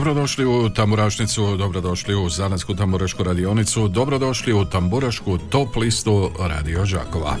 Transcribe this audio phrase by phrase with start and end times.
[0.00, 7.36] Dobrodošli u Tamburašnicu, dobrodošli u Zanatsku tamburašku radionicu, dobrodošli u Tamburašku top listu Radio Žakova.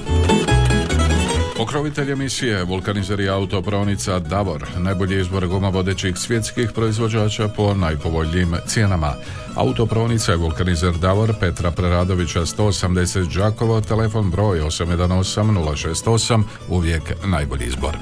[1.56, 9.14] Pokrovitelj emisije Vulkanizer i autopravnica Davor, najbolji izbor guma vodećih svjetskih proizvođača po najpovoljnijim cijenama.
[9.56, 17.96] Autopravnica je Vulkanizer Davor Petra Preradovića 180 Đakovo, telefon broj 818 068, uvijek najbolji izbor.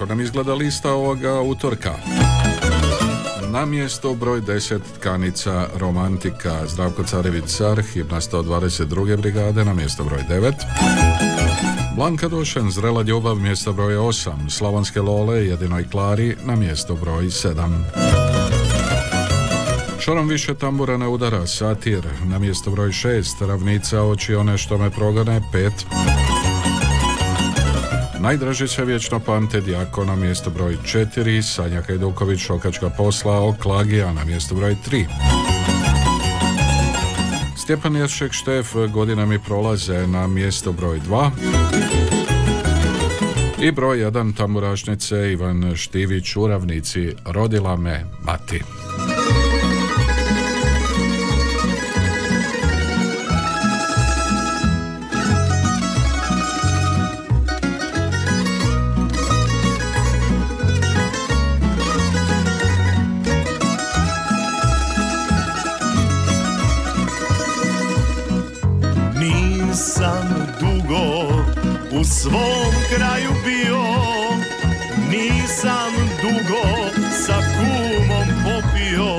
[0.00, 1.94] Kako nam izgleda lista ovoga utorka?
[3.48, 9.16] Na mjesto broj 10 tkanica Romantika Zdravko Carević Car, himna 122.
[9.16, 10.52] brigade na mjesto broj 9.
[11.96, 14.50] Blanka Došen, Zrela ljubav, mjesto broj 8.
[14.50, 17.82] Slavonske Lole, Jedinoj Klari, na mjesto broj 7.
[19.98, 23.46] Šorom više tambura ne udara, Satir, na mjesto broj 6.
[23.46, 26.19] Ravnica, oči one što me progone, 5.
[28.22, 34.24] Najdraži se vječno pamte Djako na mjesto broj 4, Sanja Hajduković Šokačka posla Oklagija na
[34.24, 35.04] mjesto broj 3.
[37.56, 41.30] Stjepan Jeršek Štef godina mi prolaze na mjesto broj 2.
[43.62, 48.62] I broj 1 tamburašnice Ivan Štivić u ravnici Rodila me mati.
[72.10, 73.82] Svom kraju bio.
[75.10, 76.64] Nisam dugo
[77.26, 79.14] sa kumom popio.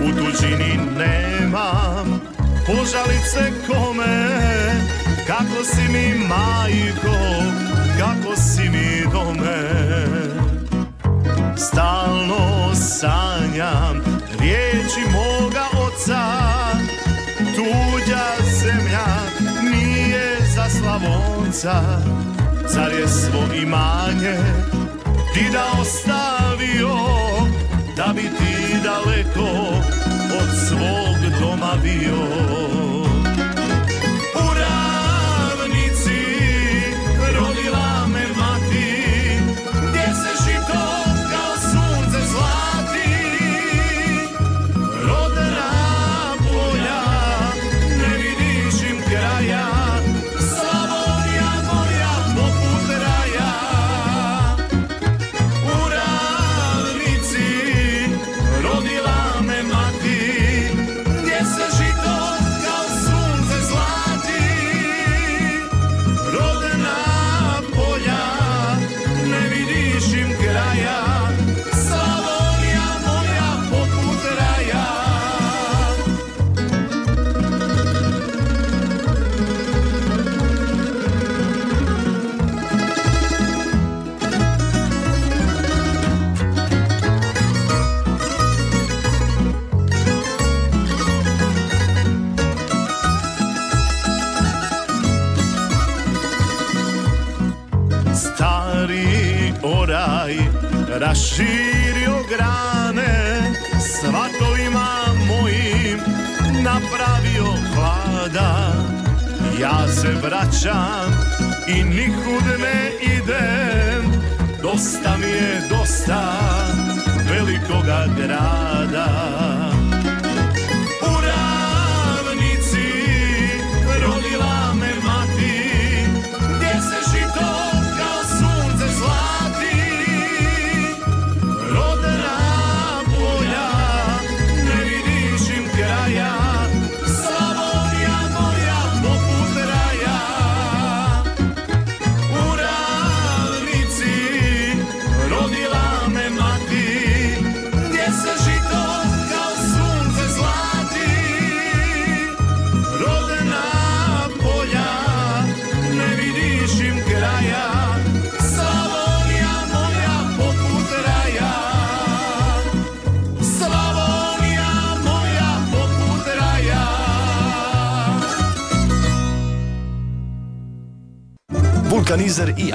[0.00, 2.20] U tuđini nemam
[2.66, 4.28] požalice kome.
[5.26, 7.16] Kako si mi majko,
[7.98, 9.86] kako si mi dome.
[11.56, 14.04] Stalno sanjam
[14.40, 16.22] riječi moga oca.
[17.56, 18.26] Tuđa
[18.60, 19.15] zemlja
[20.86, 21.82] Slavonca
[22.68, 24.36] Zar je svo imanje
[25.34, 26.94] ti da ostavio
[27.96, 29.50] Da bi ti daleko
[30.40, 32.85] od svog doma bio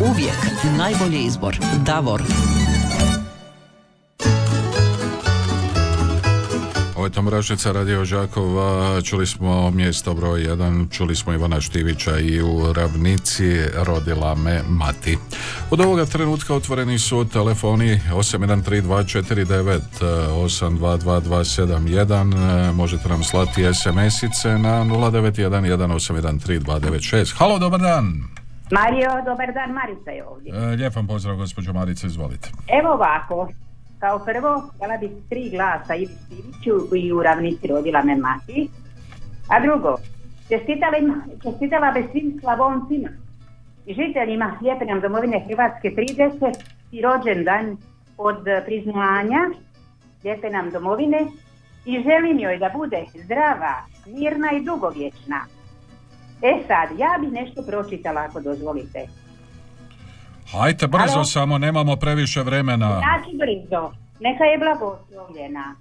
[0.00, 0.38] Uvijek
[0.78, 1.56] najbolji izbor.
[1.84, 2.22] Davor.
[6.96, 7.10] Ovo je
[7.72, 14.34] Radio Žakova, čuli smo mjesto broj 1, čuli smo Ivana Štivića i u Ravnici rodila
[14.34, 15.18] me mati.
[15.70, 27.34] Od ovoga trenutka otvoreni su telefoni 813249 822271, možete nam slati SMS-ice na 0911813296.
[27.36, 28.36] Halo, dobar dan!
[28.70, 30.52] Mario, dobar dan, Marica je ovdje.
[30.54, 32.48] E, Lijep vam pozdrav, gospođo Marice, izvolite.
[32.80, 33.48] Evo ovako,
[33.98, 38.68] kao prvo, htjela bi tri glasa Ivi Stiviću i u ravnici rodila me mati.
[39.48, 39.96] A drugo,
[40.48, 43.08] čestitala, im- čestitala bi svim Slavoncima
[43.86, 46.54] i žiteljima lijepe nam domovine Hrvatske 30
[46.92, 47.76] i rođendan
[48.18, 48.36] od
[48.66, 49.40] priznanja
[50.24, 51.26] lijepe nam domovine
[51.84, 53.74] i želim joj da bude zdrava,
[54.06, 55.40] mirna i dugovječna.
[56.42, 59.06] E sad, ja bi nešto pročitala ako dozvolite.
[60.52, 61.24] Hajte brzo Halo?
[61.24, 62.88] samo, nemamo previše vremena.
[62.88, 65.74] Znači brzo, neka je blagoslovljena.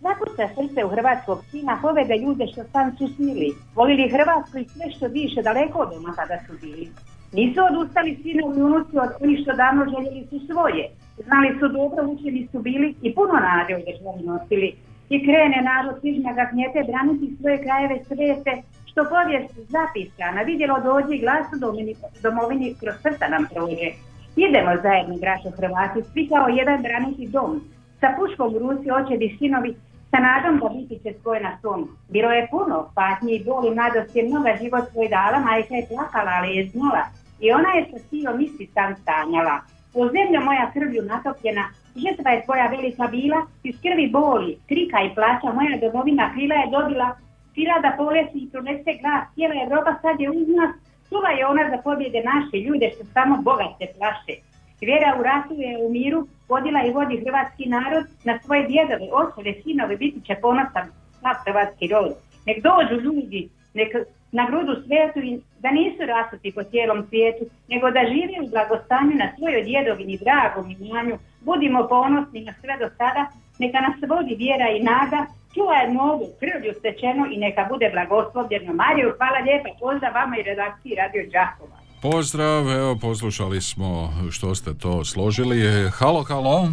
[0.00, 3.50] Zakuca srce u hrvatskog sina, povede ljude što sam su snili.
[3.74, 6.88] Volili Hrvatsku i sve što više, daleko od doma kada su bili.
[7.32, 10.84] Nisu odustali sinovi i unuci od onih što davno željeli su svoje.
[11.26, 14.68] Znali su dobro, učeni su bili i puno nade u državi nosili.
[15.14, 18.52] I krene narod svižnja ga knjete braniti svoje krajeve svete,
[18.94, 23.88] što povijest zapisana, vidjelo dođe glas u domini- domovini kroz srca nam prođe.
[24.36, 27.52] Idemo zajedno, braćo Hrvati, svi kao jedan braniti dom.
[28.00, 29.70] Sa puškom u ruci očevi sinovi,
[30.10, 31.80] sa nadom da biti će svoj na svom.
[32.14, 36.32] Bilo je puno patnji i boli, mladost je mnoga život svoj dala, majka je plakala,
[36.38, 37.04] ali je znala.
[37.44, 39.56] I ona je sa silom isti sam stanjala.
[39.94, 41.64] O zemljo moja krvlju natopljena,
[42.02, 43.38] žrtva je tvoja velika bila,
[43.68, 47.08] iz krvi boli, krika i plaća, moja domovina krila je dobila,
[47.54, 50.72] krila da polesi i pronese glas, cijela Evropa sad je uz nas,
[51.08, 54.34] čuva je ona za pobjede naše ljude što samo Boga se plaše.
[54.80, 59.52] Vjera u ratu je u miru, vodila i vodi hrvatski narod, na svoje djedove, očeve,
[59.62, 60.86] sinove, biti će ponosan
[61.20, 62.12] sav hrvatski rod.
[62.46, 63.90] Nek dođu ljudi, nek
[64.32, 69.14] na grudu svetu i da nisu rasuti po cijelom svijetu, nego da žive u blagostanju
[69.22, 71.16] na svojoj djedovini, dragom imanju.
[71.40, 73.22] Budimo ponosni na sve do sada,
[73.58, 78.72] neka nas vodi vjera i nada, čuva je nogu, krvlju stečeno i neka bude blagoslovljeno.
[78.82, 81.76] Mariju, hvala lijepa, pozdrav vama i redakciji Radio Đakova.
[82.02, 83.88] Pozdrav, evo poslušali smo
[84.30, 85.58] što ste to složili.
[85.98, 86.68] Halo, halo.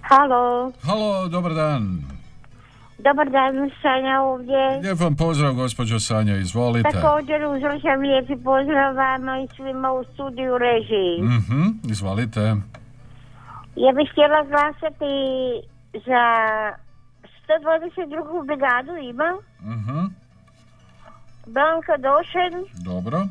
[0.00, 1.82] Halo, Halo, dobar dan.
[2.98, 4.80] dobar dan, Sanja ovdje.
[4.82, 6.88] Lijep vam pozdrav, gospođo Sanja, izvolite.
[6.90, 11.22] Također uzvršam lijepi pozdrav vama i svima u studiju režiji.
[11.22, 12.40] Mhm, izvolite.
[13.76, 15.12] Ja bih htjela glasati
[15.92, 16.22] za
[17.50, 18.46] 122.
[18.46, 19.30] brigadu ima
[19.60, 19.98] Mhm,
[21.46, 23.26] Blanka Došen dobro.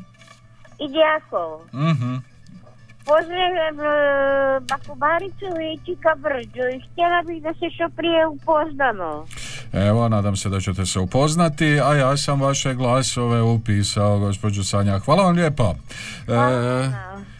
[0.78, 1.60] i Djakov.
[1.90, 2.14] Mhm.
[3.04, 3.90] Pozdravljam e,
[4.60, 9.26] Baku Baricu i Čika Brđu i htjela bih da se što prije upoznamo.
[9.72, 14.98] Evo, nadam se da ćete se upoznati, a ja sam vaše glasove upisao, gospođo Sanja.
[14.98, 15.74] Hvala vam lijepa.
[16.28, 16.32] E,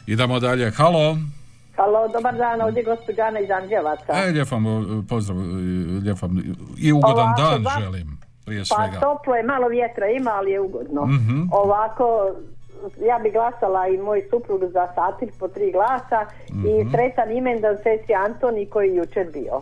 [0.07, 0.71] idemo dalje.
[0.71, 1.17] Halo.
[1.81, 4.13] Halo, dobar dan, ovdje je gospođa Ana iz Anđevaca.
[4.19, 4.71] E, lijep vam e,
[5.09, 5.43] pozdrav, e,
[5.99, 6.33] lijep vam
[6.79, 8.09] i ugodan Ovako, dan ba- želim,
[8.47, 9.01] prije Pa svega.
[9.01, 11.07] toplo je, malo vjetra ima, ali je ugodno.
[11.07, 11.41] Mhm.
[11.53, 12.31] Ovako,
[13.03, 16.21] ja bi glasala i moj suprug za satir po tri glasa
[16.51, 16.67] Mhm.
[16.67, 19.55] i sretan imendan sestri Antoni koji je jučer bio.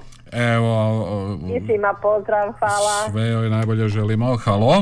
[0.52, 0.74] Evo,
[1.66, 3.10] svima pozdrav, hvala.
[3.10, 4.36] sve joj najbolje želimo.
[4.36, 4.74] Halo.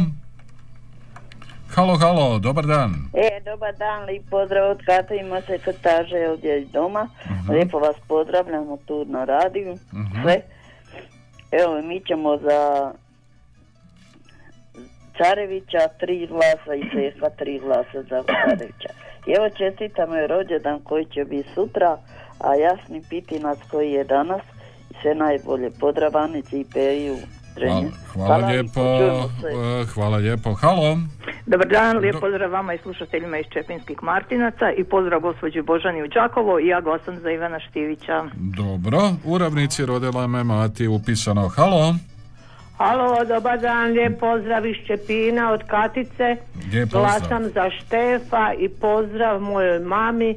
[1.77, 2.91] Halo, halo, dobar dan.
[3.13, 7.09] E, dobar dan, lijep pozdrav od Kata ima sekretaže ovdje iz doma.
[7.49, 9.77] Lijepo vas pozdravljamo tu na radiju.
[10.23, 10.41] Sve.
[11.53, 12.93] Evo, mi ćemo za
[15.19, 18.89] Carevića tri glasa i Sefa tri glasa za Carevića.
[19.27, 21.99] I evo čestitam joj rođendan koji će biti sutra,
[22.39, 24.43] a Jasni Pitinac koji je danas.
[24.91, 25.71] I sve najbolje.
[25.81, 27.17] Pozdrav Anici i Periju.
[27.57, 27.91] Hvala, Drenje.
[28.07, 28.73] hvala lijepo.
[28.99, 29.47] čujemo se.
[29.83, 30.55] e, Hvala lijepo.
[30.55, 30.99] Halo.
[31.47, 36.03] Dobar dan, lijep Do- pozdrav vama i slušateljima iz Čepinskih Martinaca i pozdrav gospođi Božani
[36.03, 38.25] u Đakovo i ja glasam za Ivana Štivića.
[38.35, 38.99] Dobro.
[39.25, 41.49] U ravnici rodila me mati upisano.
[41.49, 41.95] Halo.
[42.77, 46.37] Halo, dobar dan, lijep pozdrav iz Čepina od Katice.
[46.73, 47.03] Lijep pozdrav.
[47.03, 50.37] Glasam za Štefa i pozdrav mojoj mami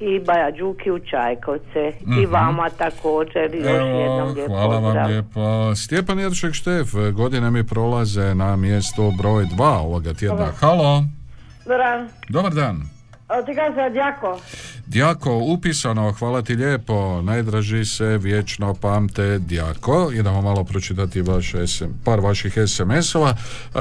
[0.00, 1.92] i Baja Đuki u Čajkovce.
[1.98, 2.32] I Mhm.
[2.32, 4.94] vama također i još jednom Evo, lijep hvala pozdrav.
[4.96, 5.74] vam lijepo.
[5.76, 10.36] Stjepan Jeršek Štef, godine mi prolaze na mjesto broj dva ovoga tjedna.
[10.36, 10.52] Dobar.
[10.54, 11.04] Halo,
[11.66, 12.82] Dobar, dobar dan.
[13.28, 14.40] A Djako.
[14.86, 20.10] Djako, upisano, hvala ti lijepo, najdraži se vječno pamte Djako.
[20.14, 23.36] Idemo malo pročitati vaše SM, par vaših SMS-ova.
[23.74, 23.78] E,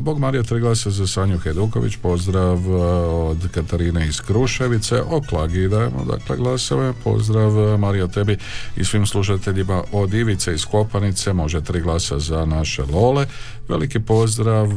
[0.00, 2.74] Bog Marija tri glasa za Sanju Heduković, pozdrav e,
[3.12, 8.38] od Katarine iz Kruševice, o Klagi dajemo dakle glasove, pozdrav e, Marija tebi
[8.76, 13.26] i svim slušateljima od Ivice iz Kopanice, može tri glasa za naše Lole,
[13.68, 14.74] veliki pozdrav e,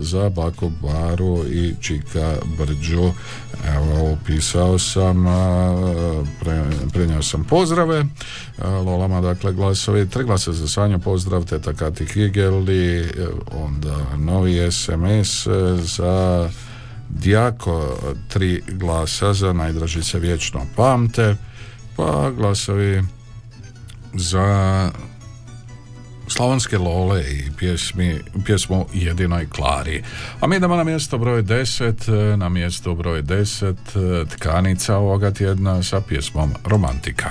[0.00, 3.10] za Baku Baru i Čika Brđu,
[3.76, 5.74] evo upisao sam, a,
[6.40, 8.04] pre, prenio sam pozdrave,
[8.58, 13.08] a, Lolama dakle glasovi, tri glasa za Sanju, pozdrav, teta Kati Higeli,
[13.52, 15.46] onda novi SMS
[15.78, 16.50] za
[17.08, 21.36] Djako, tri glasa za najdraži se vječno pamte,
[21.96, 23.02] pa glasovi
[24.14, 24.90] za
[26.28, 30.02] Slavonske Lole i pjesmi, pjesmu Jedinoj Klari.
[30.40, 36.00] A mi idemo na mjesto broj 10, na mjesto broj 10 tkanica ovoga tjedna sa
[36.00, 37.30] pjesmom Romantika.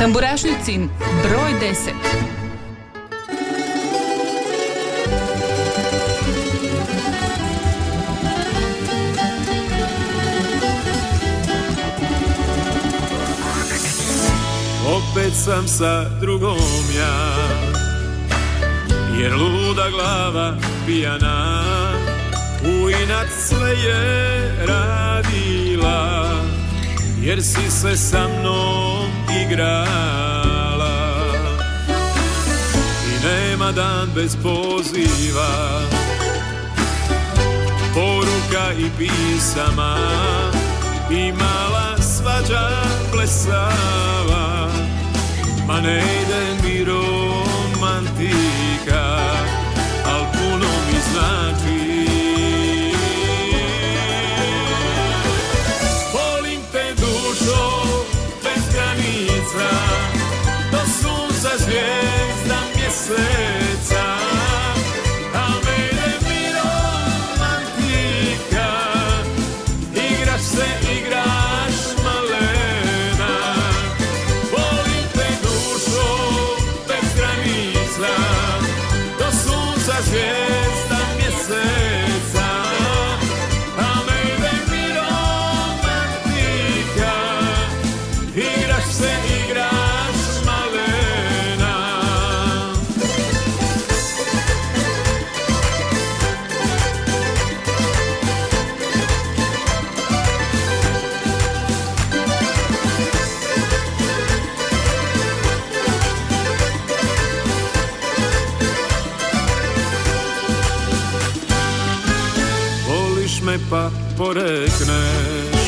[0.00, 0.88] Tamburašnicin
[1.22, 1.90] broj 10.
[14.90, 16.56] Opet sam sa drugom
[16.96, 17.59] ja
[19.20, 21.62] Jer luda glava pijana
[22.64, 26.30] U inat sve je radila.
[27.22, 29.10] Jer si se sa mnom
[29.44, 31.16] igrala.
[33.06, 35.80] I nema dan bez poziva
[37.94, 39.96] Poruka i pisama.
[41.10, 42.70] I mala svađa
[43.12, 44.68] plesava
[45.66, 48.39] Ma ne ide mi romantika
[50.04, 51.80] Al puno mi znači.
[56.12, 57.82] Volim te dušo
[58.42, 59.70] bez granica
[60.72, 61.64] Do sunca
[114.30, 115.60] porekneš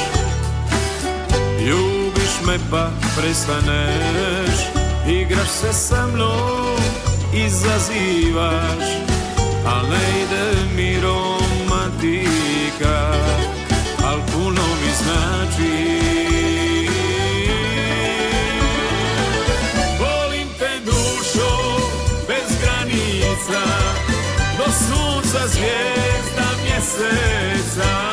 [1.67, 4.57] Ljubiš me pa prestaneš
[5.09, 6.81] Igraš se sa mnom,
[7.35, 8.85] izazivaš
[9.67, 11.93] Al ne ide mi romantika
[14.07, 15.99] Al puno mi znači.
[20.01, 21.79] Volim te dušo
[22.29, 23.63] bez granica
[24.59, 28.13] Do sunca zvijezda mjeseca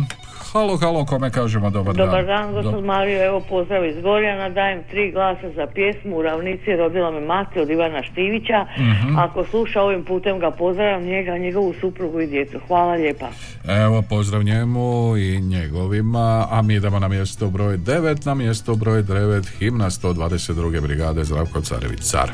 [0.53, 2.53] halo, halo, kome kažemo dobar, Dobar dan?
[2.53, 7.11] dan, gospod Mario, evo pozdrav iz Gorjana, dajem tri glasa za pjesmu u ravnici rodila
[7.11, 8.65] me mati od Ivana Štivića.
[8.77, 9.19] Mhm.
[9.19, 10.51] Ako sluša ovim putem ga
[10.93, 12.59] pozdravljam njega, njegovu suprugu i djecu.
[12.67, 13.29] Hvala lijepa.
[13.67, 19.03] Evo, pozdrav njemu i njegovima, a mi idemo na mjesto broj 9, na mjesto broj
[19.03, 20.81] 9, himna 122.
[20.81, 22.31] brigade Zdravko Carević Car.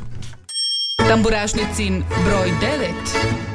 [1.08, 3.49] Tamburašnicin broj 9.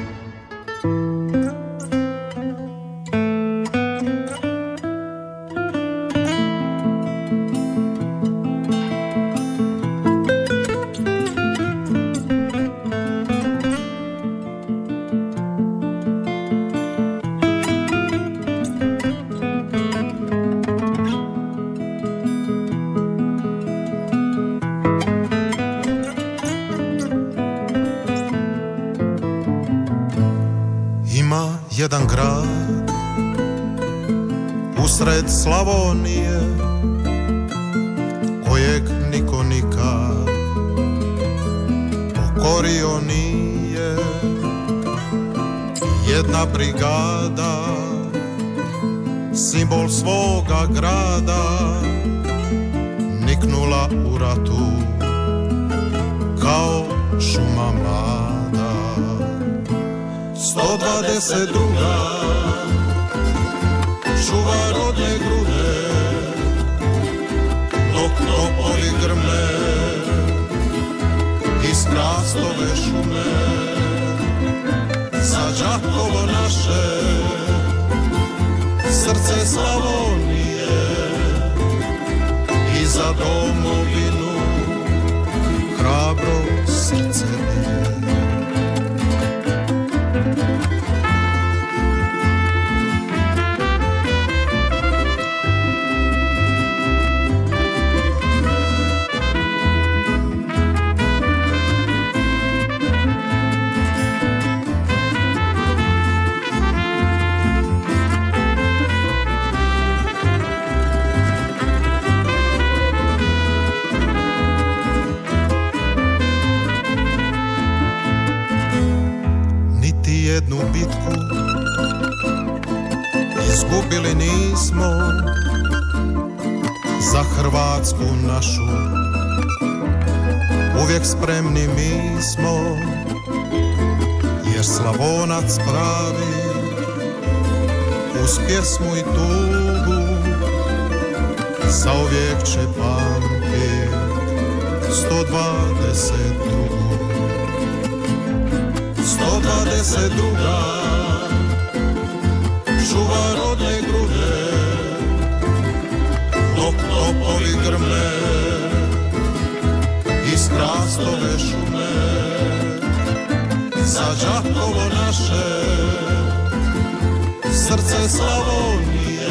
[167.75, 169.27] srce Slavonije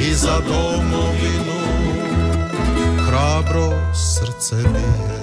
[0.00, 1.60] i za domovinu
[3.06, 5.19] hrabro srce bije.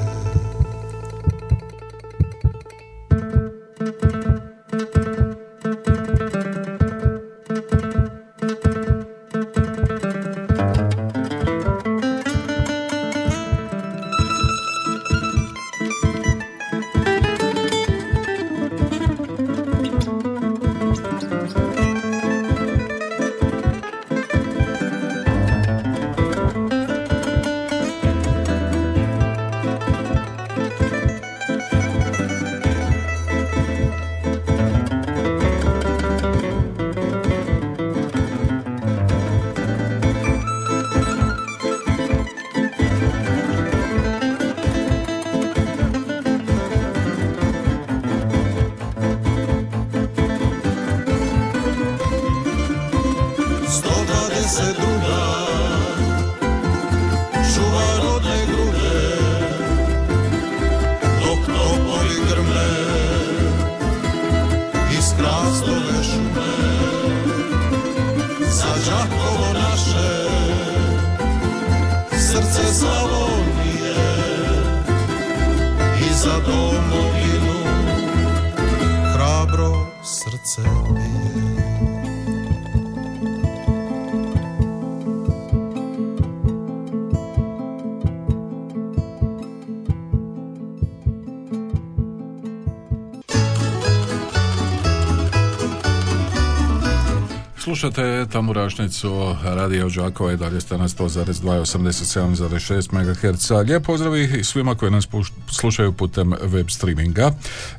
[97.77, 103.51] Slušate Tamurašnicu Radio Đakova i dalje ste na 100,2 87,6 MHz.
[103.67, 105.07] Lijep pozdrav i svima koji nas
[105.51, 107.31] slušaju putem web streaminga.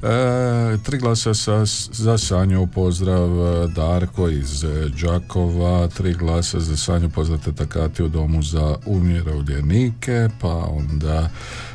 [0.02, 4.64] E, tri glasa sa, za Sanju, pozdrav e, Darko iz
[5.02, 11.28] Đakova, tri glasa za Sanju, pozdrav teta Kati u domu za umirovljenike, pa onda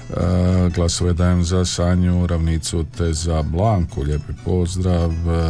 [0.10, 5.50] E, glasove dajem za Sanju, Ravnicu te za Blanku, lijepi pozdrav, e,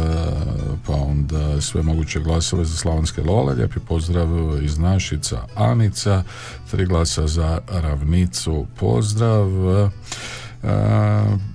[0.86, 4.28] pa onda sve moguće glasove za Slavonske Lole, lijepi pozdrav
[4.62, 6.22] iz Našica, Anica,
[6.70, 9.90] tri glasa za Ravnicu, pozdrav, e,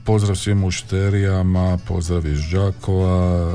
[0.06, 3.52] pozdrav svim mušterijama, pozdrav iz Đakova,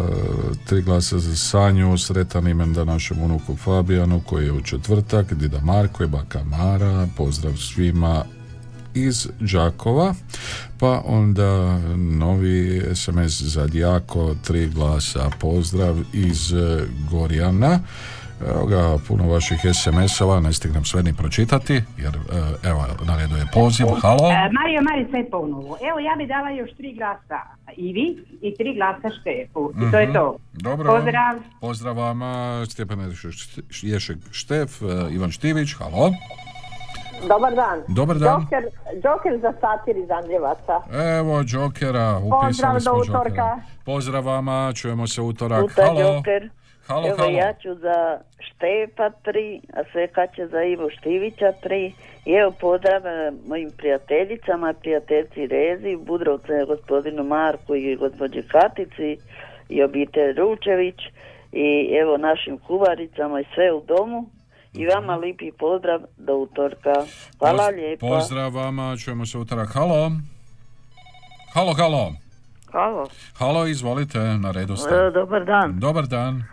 [0.66, 6.04] tri glasa za Sanju, sretan imendan našem unuku Fabijanu koji je u četvrtak, Dida Marko
[6.04, 8.24] i Baka Mara, pozdrav svima
[8.94, 10.14] iz Đakova,
[10.84, 17.78] pa onda novi SMS za Djako, tri glasa, pozdrav iz e, Gorjana.
[18.48, 23.36] Evo ga, puno vaših SMS-ova, ne stignem sve ni pročitati, jer e, evo, na redu
[23.36, 24.30] je poziv, halo.
[24.30, 25.76] E, Mario Marica je ponovo.
[25.90, 27.40] Evo, ja bi dala još tri glasa
[27.76, 29.72] Ivi i tri glasa Štefu.
[29.88, 30.36] I to je to.
[30.54, 30.58] Mhm.
[30.62, 30.92] Dobro.
[30.94, 31.34] Pozdrav.
[31.60, 33.12] Pozdrav vama, Stjepan
[33.82, 36.12] Ješek Štef, e, Ivan Štivić, halo.
[37.28, 37.82] Dobar dan.
[37.88, 38.40] Dobar dan.
[38.40, 38.64] Joker,
[39.04, 40.80] Joker za satir iz Andljevaca.
[41.18, 43.28] Evo, Jokera, Pozdrav upisali do smo utorka.
[43.28, 43.60] Jokera.
[43.84, 45.60] Pozdrav vama, čujemo se utorak.
[45.60, 46.00] Puta Halo.
[46.00, 46.50] Joker.
[46.86, 47.30] Halo, Evo halo.
[47.30, 51.94] ja ću za Štepa tri, a sve kad će za Ivo Štivića tri.
[52.24, 53.02] I evo pozdrav
[53.48, 59.16] mojim prijateljicama, prijateljci Rezi, Budrovce, gospodinu Marku i gospođi Katici
[59.68, 61.00] i obitelj Ručević
[61.52, 64.26] i evo našim kuvaricama i sve u domu.
[64.74, 66.92] I vama lipi pozdrav do utorka.
[67.38, 68.08] Hvala Poz- lijepo.
[68.08, 69.68] Pozdrav vama, čujemo se utorak.
[69.74, 70.10] Halo.
[71.54, 72.12] Halo, halo.
[72.72, 73.06] Halo,
[73.38, 74.94] Halo, izvolite, na redu ste.
[74.94, 75.78] E, dobar dan.
[75.78, 76.36] Dobar dan.
[76.36, 76.44] E,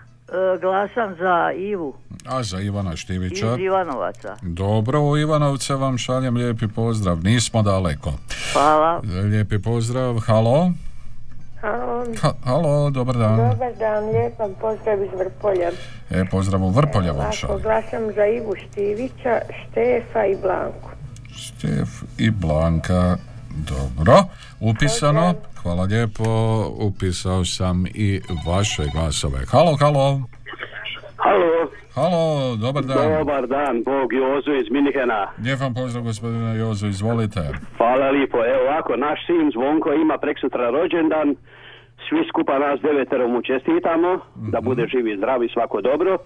[0.62, 1.94] glasam za Ivu
[2.26, 3.56] A za Ivana iz Štivića.
[3.60, 4.38] Ivanovaca.
[4.42, 7.18] Dobro, u Ivanovce vam šaljem lijepi pozdrav.
[7.24, 8.14] Nismo daleko.
[8.54, 9.02] Hvala.
[9.32, 10.20] Lijepi pozdrav.
[10.20, 10.72] Halo.
[11.62, 13.38] Ha- halo, dobar dan.
[13.38, 15.70] Dobar dan, lijepan pozdrav iz Vrpolja.
[16.12, 17.62] E, pozdrav u Vrpolje vam šaljem.
[17.62, 20.90] glasam za Ivu Štivića, Štefa i Blanku.
[21.36, 23.18] Štef i Blanka.
[23.68, 24.14] Dobro,
[24.60, 25.34] upisano.
[25.62, 26.24] Hvala lijepo.
[26.80, 29.40] Upisao sam i vaše glasove.
[29.52, 30.22] Halo, halo.
[31.18, 31.70] Halo.
[31.96, 32.98] Halo, dobar dan.
[33.18, 35.28] Dobar dan, Bog Jozo iz Minihena.
[35.44, 37.42] Lijep vam pozdrav gospodine Jozo, izvolite.
[37.78, 38.38] Hvala lijepo.
[38.46, 41.36] Evo ovako, naš sin Zvonko ima preksutra rođendan.
[42.12, 44.66] Svi skupa nas devetero mu čestitamo, da Mhm.
[44.66, 46.18] bude živ i zdrav i svako dobro.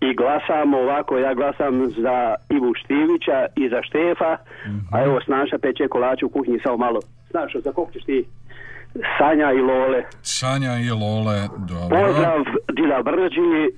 [0.00, 2.16] I glasamo ovako, ja glasam za
[2.50, 4.78] Ivu Štivića i za Štefa, Mhm.
[4.92, 7.00] a evo Snaša peče kolače u kuhinji samo malo.
[7.30, 8.24] Snašo, za kog ćeš ti?
[9.18, 10.02] Sanja i Lole.
[10.22, 11.96] Sanja i Lole, dobro.
[11.96, 12.40] Pozdrav
[12.72, 13.68] Dila Brđi, e,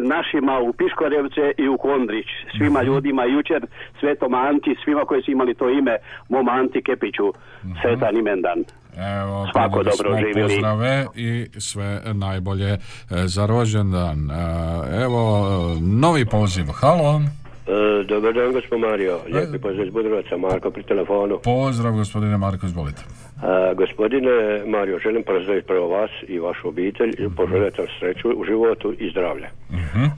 [0.00, 2.26] našima u Piškorevce i u Kondrić.
[2.56, 2.86] Svima Mhm.
[2.86, 3.66] ljudima jučer,
[4.00, 5.96] Svetom Anti, svima koji su imali to ime,
[6.28, 7.28] mom Anti Kepiću,
[7.64, 7.72] Mhm.
[7.82, 8.58] sretan imendan.
[8.96, 10.54] Evo, Svako dobro živjeli.
[10.54, 12.78] Pozdrave i sve najbolje e,
[13.10, 14.30] za rođendan.
[14.30, 15.48] E, Evo,
[15.80, 16.66] novi poziv.
[16.74, 17.20] Halo.
[17.66, 19.20] E, dobar dan, gospod Mario.
[19.32, 21.38] Lijepi pozdrav iz Budrovaca, Marko pri telefonu.
[21.44, 23.02] Pozdrav, gospodine Marko, izvolite.
[23.02, 28.44] E, gospodine Mario, želim pozdraviti prvo vas i vašu obitelj i poželjeti vam sreću u
[28.44, 29.48] životu i zdravlje.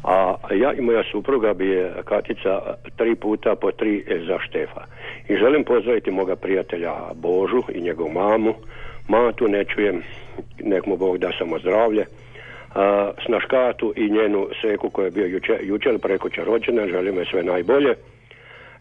[0.05, 2.61] A ja i moja supruga bi je Katica
[2.97, 4.85] tri puta po tri za Štefa.
[5.29, 8.55] I želim pozdraviti moga prijatelja Božu i njegovu mamu.
[9.09, 10.03] Matu ne čujem,
[10.65, 12.07] nek mu Bog da samo zdravlje.
[13.27, 17.43] Snaškatu i njenu seku koja je bio juče, jučer ili prekoće rođena, želim joj sve
[17.43, 17.95] najbolje.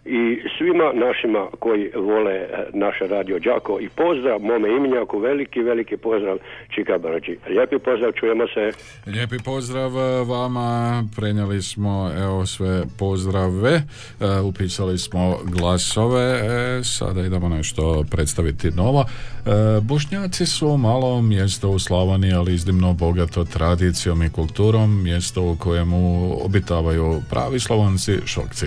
[0.06, 5.98] I svima našima koji vole e, naše radio Đako i pozdrav mome imenjaku, veliki, veliki
[5.98, 6.38] pozdrav
[6.76, 7.38] Čika Brđi.
[7.50, 8.72] Lijepi pozdrav, čujemo se.
[9.06, 16.39] Lijepi pozdrav e, vama, prenijeli smo evo sve pozdrave, e, upisali smo glasove,
[16.84, 19.06] sada idemo nešto predstaviti novo.
[19.82, 26.32] Bošnjaci su malo mjesto u Slavoniji, ali iznimno bogato tradicijom i kulturom, mjesto u kojemu
[26.46, 28.65] obitavaju pravi slavonci šokci.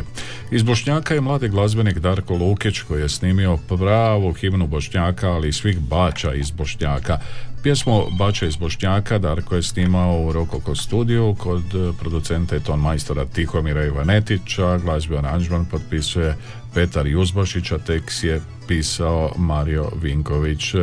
[0.51, 5.53] Iz Bošnjaka je mladi glazbenik Darko Lukić koji je snimio pravu himnu Bošnjaka, ali i
[5.53, 7.19] svih bača iz Bošnjaka.
[7.63, 11.63] Pjesmu Bača iz Bošnjaka Darko je snimao u Rokoko studiju kod
[12.01, 16.37] producenta i ton majstora Tihomira Ivanetića, glazbi aranžman potpisuje
[16.75, 20.75] Petar Juzbašić, a tekst je pisao Mario Vinković.
[20.75, 20.79] E,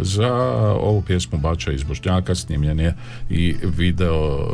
[0.00, 0.34] Za
[0.80, 2.94] ovu pjesmu Bača iz Bošnjaka snimljen je
[3.30, 4.48] i video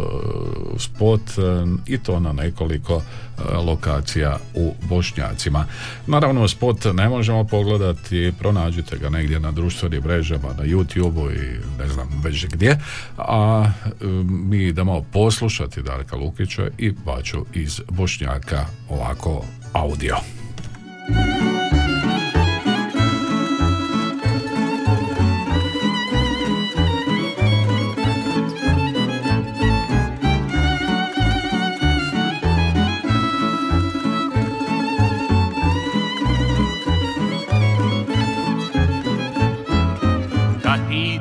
[0.79, 1.43] spot e,
[1.87, 5.67] i to na nekoliko e, lokacija u Bošnjacima.
[6.07, 11.89] Naravno, spot ne možemo pogledati, pronađite ga negdje na društvenim mrežama, na YouTubeu i ne
[11.89, 12.79] znam već gdje,
[13.19, 13.71] a
[14.25, 20.17] mi idemo poslušati Darka Lukića i Baču iz Bošnjaka ovako audio.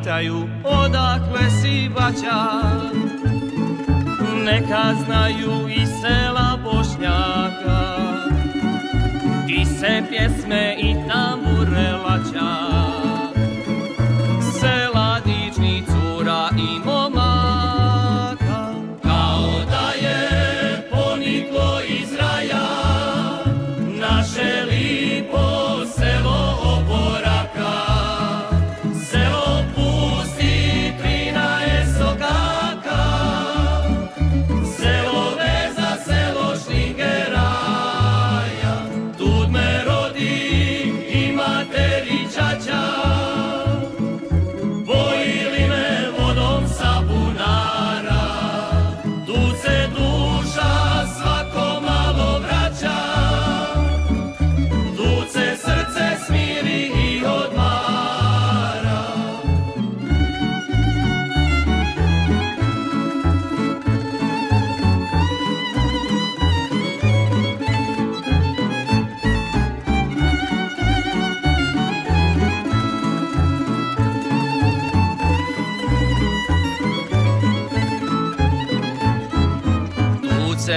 [0.01, 2.61] Pitaju odakle si bača
[4.45, 5.80] Neka znaju i
[10.09, 12.60] pjesme i tambure laća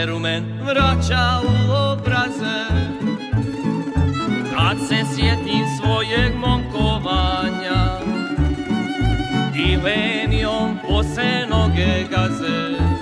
[0.07, 2.65] rumen vraća u obraze.
[4.57, 7.99] Kad se sjetim svojeg momkovanja
[9.53, 12.94] Dilenijom pose noge gaze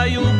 [0.00, 0.24] pitaju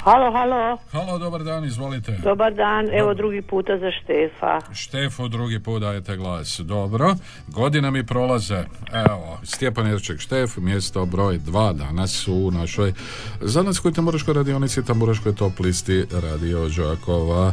[0.08, 0.78] Halo, halo.
[0.92, 2.18] Halo, dobar dan, izvolite.
[2.22, 4.74] Dobar dan, evo drugi puta za Štefa.
[4.74, 6.60] Štefu drugi put dajete glas.
[6.60, 7.14] Dobro.
[7.48, 8.64] Godina mi prolaze.
[8.92, 12.92] Evo, Stjepan Jerček Štef, mjesto broj 2 danas u našoj
[13.40, 17.48] Zanatskoj tamburaškoj radionici, tamburaškoj top listi Radio Đakova.
[17.48, 17.52] E,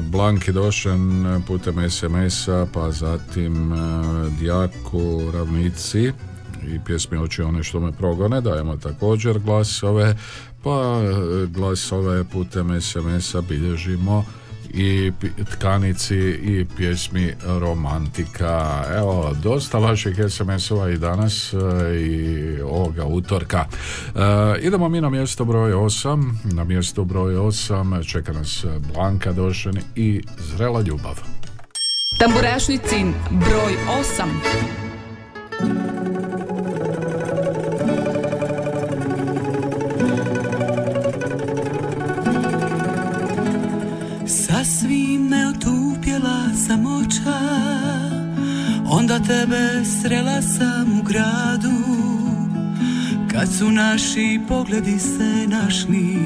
[0.00, 3.76] Blanki Došen putem SMS-a, pa zatim e,
[4.38, 6.12] Djaku Ravnici
[6.68, 10.14] i pjesmi Oči one što me progone, dajemo također glasove,
[10.66, 11.00] pa
[11.46, 14.24] glasove putem SMS-a bilježimo
[14.70, 15.12] i
[15.52, 18.84] tkanici i pjesmi romantika.
[18.96, 21.56] Evo, dosta vaših SMS-ova i danas e,
[22.00, 23.64] i ovoga utorka.
[23.66, 23.68] E,
[24.60, 26.32] idemo mi na mjesto broj 8.
[26.44, 31.20] Na mjesto broj 8 čeka nas Blanka Došen i Zrela ljubav.
[32.18, 33.76] Tamburašnicin broj
[35.60, 36.25] 8.
[46.16, 47.38] otupjela samoća
[48.88, 51.76] Onda tebe srela sam u gradu.
[53.32, 56.18] Kad su naši pogledi se našli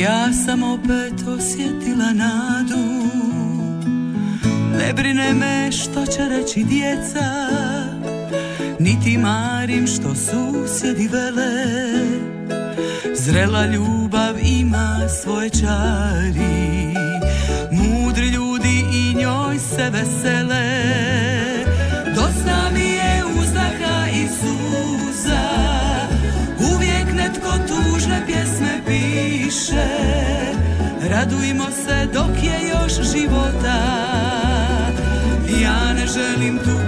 [0.00, 3.08] Ja sam opet osjetila nadu.
[4.78, 7.48] Ne brine me što će reći djeca
[8.78, 11.64] Niti marim što susjedi vele.
[13.14, 16.92] Zrela ljubav ima svoje čari
[18.12, 20.64] Mudri ljudi i njoj se vesele.
[22.14, 25.48] Dosta mi je uzdaha i suza.
[26.74, 29.86] Uvijek netko tužne pjesme piše.
[31.10, 33.78] Radujmo se dok je još života.
[35.62, 36.81] Ja ne želim tugovati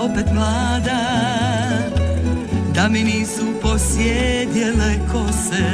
[0.00, 1.00] opet mlada
[2.74, 5.70] Da mi nisu posjedjele kose.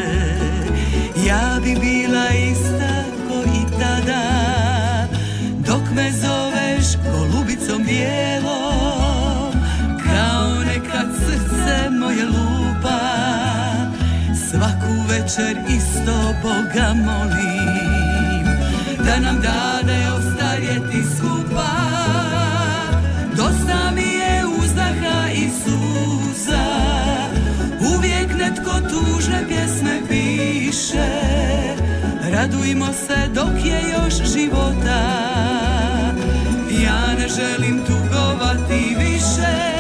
[1.27, 4.23] Ja bi bila ista ko i tada
[5.67, 9.53] Dok me zoveš golubicom bijelom
[10.05, 13.01] Kao nekad srce moje lupa.
[14.51, 18.47] Svaku večer isto Boga molim
[19.07, 21.06] Da nam dade ostarjeti
[28.47, 31.09] netko tužne pjesme piše.
[32.33, 35.01] Radujmo se dok je još života.
[36.85, 39.76] Ja ne želim tugovati više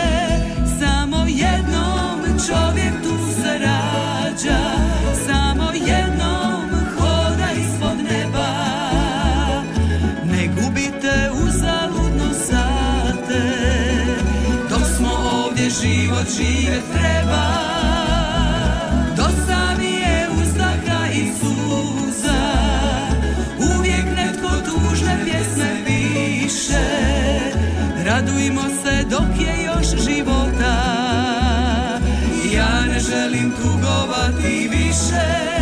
[34.97, 35.56] tugovati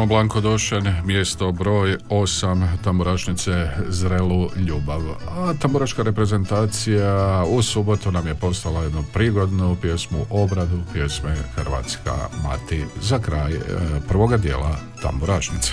[0.00, 5.00] smo Blanko Došen, mjesto broj 8 Tamburašnice Zrelu Ljubav.
[5.28, 12.84] A tamburaška reprezentacija u subotu nam je postala jednu prigodnu pjesmu obradu pjesme Hrvatska mati
[13.00, 13.60] za kraj e,
[14.08, 15.72] prvoga dijela Tamburašnice.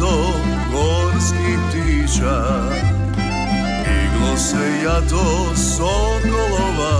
[0.00, 0.32] Se jato
[0.72, 2.42] gorskih ptića
[4.04, 6.96] Iglo se jato sokolova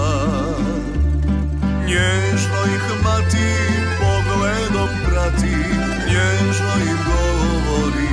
[1.86, 3.52] Nježno ih mati
[4.00, 5.56] pogledom prati
[6.06, 8.10] Nježno im govori.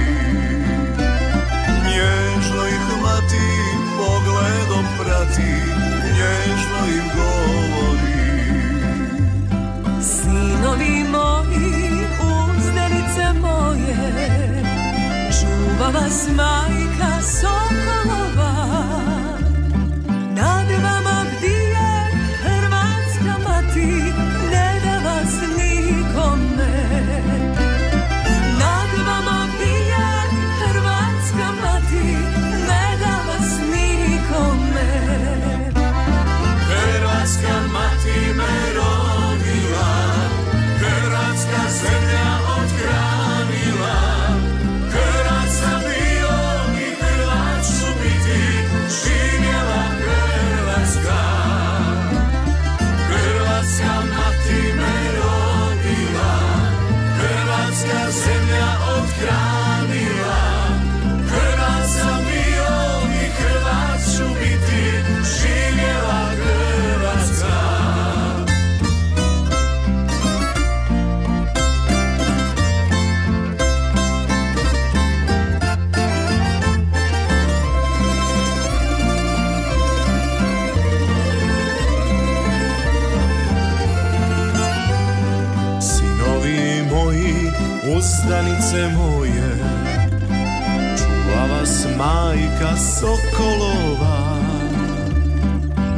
[1.85, 3.47] Nježno ih mati
[3.97, 5.51] pogledom prati
[6.17, 8.16] Nježno im govori
[93.17, 94.37] Sokolova.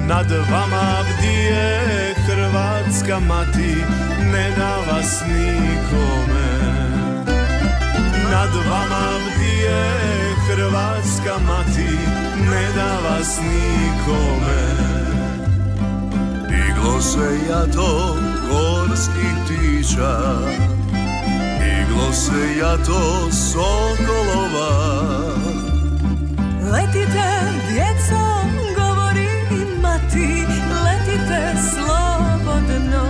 [0.07, 3.75] Nad vama bdije Hrvatska mati,
[4.31, 6.49] ne da vas nikome.
[8.31, 9.83] Nad vama bdije
[10.47, 11.97] Hrvatska mati,
[12.51, 14.61] ne da vas nikome.
[16.69, 18.17] Iglo se jato
[18.49, 20.19] gorskih ptića,
[21.81, 24.69] iglo se jato sokolova.
[26.71, 26.98] Letite,
[27.69, 28.21] djeco,
[28.77, 29.29] govori
[29.81, 30.45] mati,
[30.85, 31.41] letite
[31.71, 33.05] slobodno.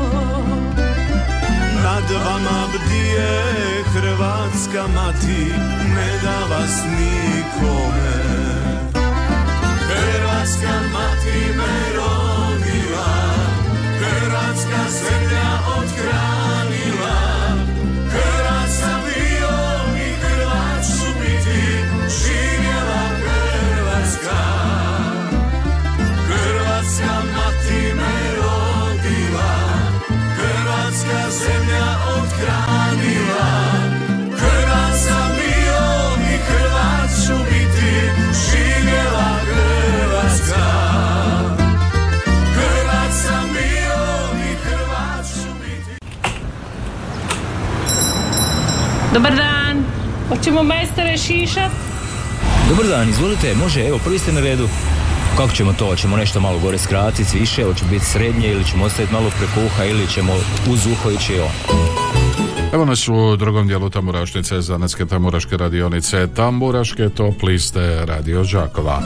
[1.84, 3.44] Nad vama bdije
[3.94, 5.54] Hrvatska mati,
[5.96, 8.20] ne da vas nikome.
[9.88, 13.14] Hrvatska mati me rodila,
[14.00, 15.59] Hrvatska zemlja
[49.14, 49.84] Dobar dan.
[50.30, 51.72] Hoćemo majstore šišat?
[52.70, 54.68] Dobar dan, izvolite, može, evo, prvi ste na redu.
[55.38, 55.86] Kako ćemo to?
[55.86, 59.86] Hoćemo nešto malo gore skratiti, više, hoće biti srednje ili ćemo ostaviti malo preko uha
[59.86, 60.34] ili ćemo
[60.72, 61.80] uz uho ići on.
[62.74, 69.02] Evo nas u drugom dijelu Tamburašnice, zanetske tamburaške radionice, Tamburaške top liste Radio Žakova.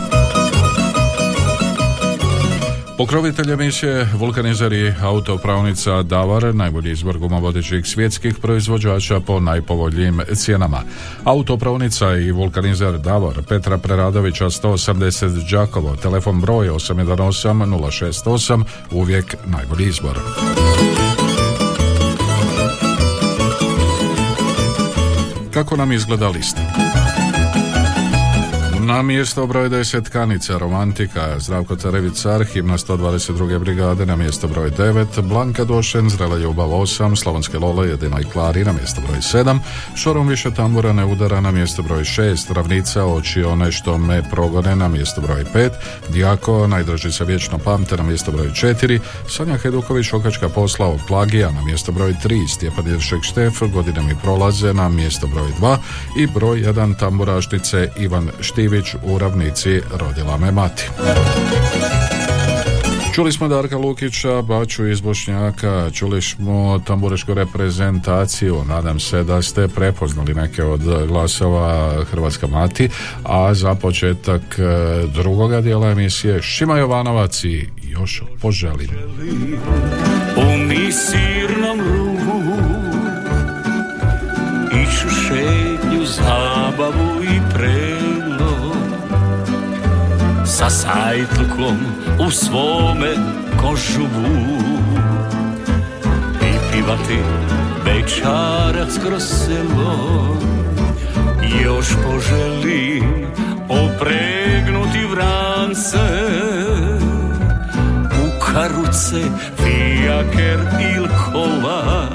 [2.98, 10.82] Pokrovitelj emisije vulkanizeri autopravnica Davar, najbolji izbor gumovodećih svjetskih proizvođača po najpovoljnijim cijenama.
[11.24, 17.54] Autopravnica i vulkanizer Davor Petra Preradovića 180 Đakovo, telefon broj 818
[18.24, 20.20] 068, uvijek najbolji izbor.
[25.54, 26.63] Kako nam izgleda lista?
[28.86, 33.60] Na mjesto broj 10 Kanica Romantika Zdravko Carević Car himna 122.
[33.60, 38.66] brigade na mjesto broj 9 Blanka Došen Zrela ljubav 8 Slavonske Lole Jedino i Klari
[38.66, 39.60] na mjesto broj 7
[39.96, 44.76] Šorom više tambura ne udara na mjesto broj 6 Ravnica oči one što me progone
[44.76, 45.70] na mjesto broj 5
[46.10, 51.52] Dijako najdraži se vječno pamte na mjesto broj 4 Sanja Heduković okačka posla od plagija
[51.52, 55.78] na mjesto broj 3 Stjepan Jeršek Štef godine mi prolaze na mjesto broj 2
[56.18, 58.30] i broj 1 tamburašnice Ivan
[58.74, 60.90] Štivić u ravnici Rodila me mati.
[63.16, 69.68] Čuli smo Darka Lukića, Baču iz Bošnjaka, čuli smo tamburešku reprezentaciju, nadam se da ste
[69.68, 72.90] prepoznali neke od glasova Hrvatska mati,
[73.24, 74.64] a za početak e,
[75.08, 78.90] drugoga dijela emisije Šima Jovanovac i još poželim.
[80.38, 82.54] U misirnom ruhu
[84.84, 87.13] Išu šetnju, zabavu
[90.64, 91.78] Sa sajtlukom
[92.28, 93.16] u svome
[93.62, 94.60] kožuvu
[96.42, 97.20] I pivati
[97.86, 100.38] večarac kroz selo
[101.64, 103.26] Još poželim
[103.70, 105.98] opregnuti vrance
[108.24, 109.22] u karuce,
[109.58, 110.60] fijaker
[110.96, 112.08] il kola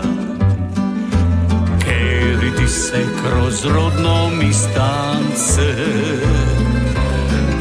[1.85, 5.75] Keriti se kroz rodno mi stance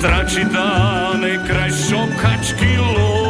[0.01, 3.26] Трачі дани, край шопкачки лов.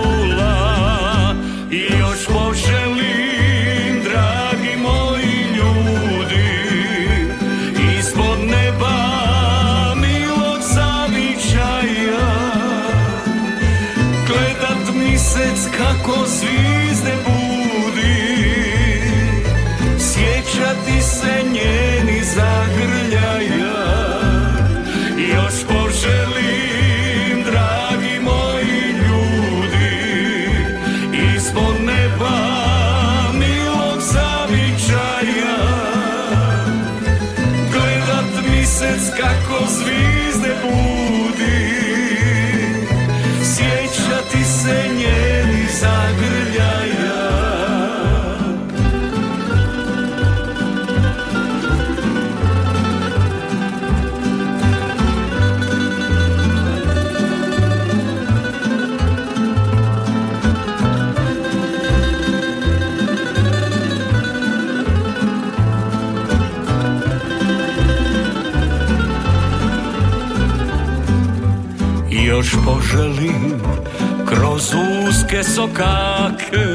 [75.40, 76.68] Uske sokake.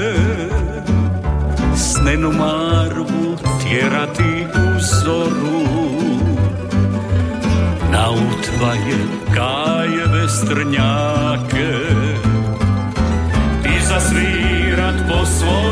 [1.77, 5.63] Snenu marvu tjerati u zoru.
[7.93, 8.97] Na utvaje
[9.35, 11.73] gajeve strnjake.
[13.65, 15.72] I zasvirat po svojemu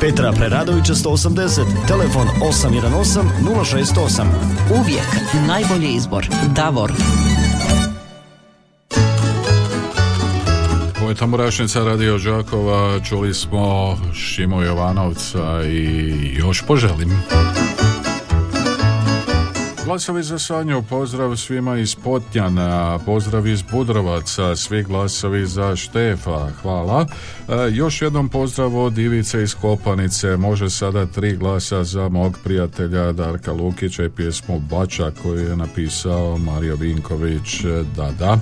[0.00, 4.26] Petra Preradovića 180, telefon 818 068.
[4.80, 5.06] Uvijek
[5.46, 6.28] najbolji izbor.
[6.54, 6.92] Davor.
[11.00, 17.22] Ovo je tamburašnica Radio Đakova, čuli smo Šimo Jovanovca i još poželim.
[19.90, 27.06] Glasovi za Sanju, pozdrav svima iz Potnjana, pozdrav iz Budrovaca, svi glasovi za Štefa, hvala.
[27.48, 33.12] E, još jednom pozdrav od Ivice iz Kopanice, može sada tri glasa za mog prijatelja
[33.12, 37.64] Darka Lukića i pjesmu Bača koju je napisao Mario Vinković,
[37.96, 38.38] da, da.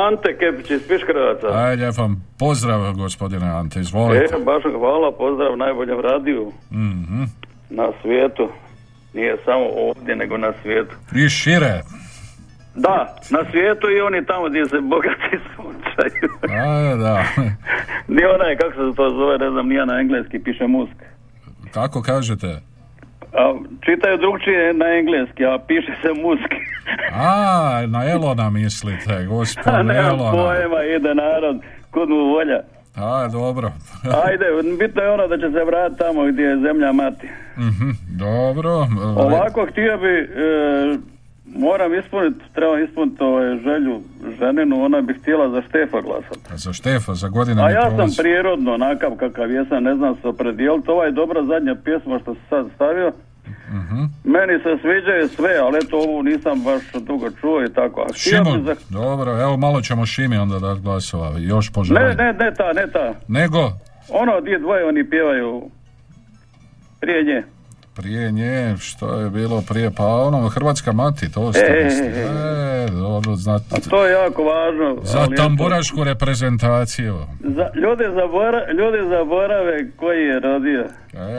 [0.00, 1.46] Ante Kepić iz Piškrevaca.
[1.58, 4.34] Ajde, lijep vam pozdrav, gospodine Ante, izvolite.
[4.34, 7.22] E, baš hvala, pozdrav najboljem radiju Mhm.
[7.70, 8.48] na svijetu.
[9.14, 10.94] Nije samo ovdje, nego na svijetu.
[11.16, 11.82] I šire.
[12.76, 12.96] Da,
[13.30, 16.30] na svijetu i oni tamo gdje se bogati sunčaju.
[16.60, 17.22] A, da.
[18.14, 20.96] Nije onaj, kako se to zove, ne znam, nije na engleski, piše musk.
[21.70, 22.60] Kako kažete?
[23.32, 26.50] A, čitaju drugčije na engleski, a piše se musk.
[27.14, 30.30] A, na Elona mislite, gospod nemam Elona.
[30.32, 31.56] pojma, ide narod,
[31.90, 32.60] kud mu volja.
[32.96, 33.72] A, dobro.
[34.26, 34.44] Ajde,
[34.78, 37.28] bitno je ono da će se vratiti tamo gdje je zemlja mati.
[37.58, 38.70] Mhm, dobro.
[39.16, 40.98] Ovako htio bi, e,
[41.58, 44.00] moram ispuniti, trebam ispuniti ovaj, želju
[44.38, 46.40] ženinu, ona bi htjela za Štefa glasati.
[46.54, 48.16] Za Štefa, za godine A ja sam prolazi.
[48.18, 50.90] prirodno onakav kakav jesam, ne znam se opredijeliti.
[50.90, 53.12] Ova je dobra zadnja pjesma što se sad stavio.
[53.68, 54.02] Mhm.
[54.24, 58.00] Meni se sviđaju sve, ali eto ovu nisam baš dugo čuo i tako.
[58.00, 58.06] A
[58.56, 58.74] bi za...
[58.90, 62.16] dobro, evo malo ćemo Šimi onda dati glasova, još Ne, poželjeti.
[62.16, 63.14] ne, ne ta, ne ta.
[63.28, 63.72] Nego,
[64.08, 65.70] Ono gdje dvoje oni pjevaju
[67.00, 67.42] prije nje.
[67.96, 72.90] Prije nje, što je bilo prije, pa ono, Hrvatska mati, to ste E, e, e.
[72.90, 73.64] Dobro, znate.
[73.70, 74.96] A to je jako važno.
[75.02, 77.16] Za tamburašku reprezentaciju.
[77.40, 80.84] Za, ljudi, zabora, ljudi zaborave koji je rodio.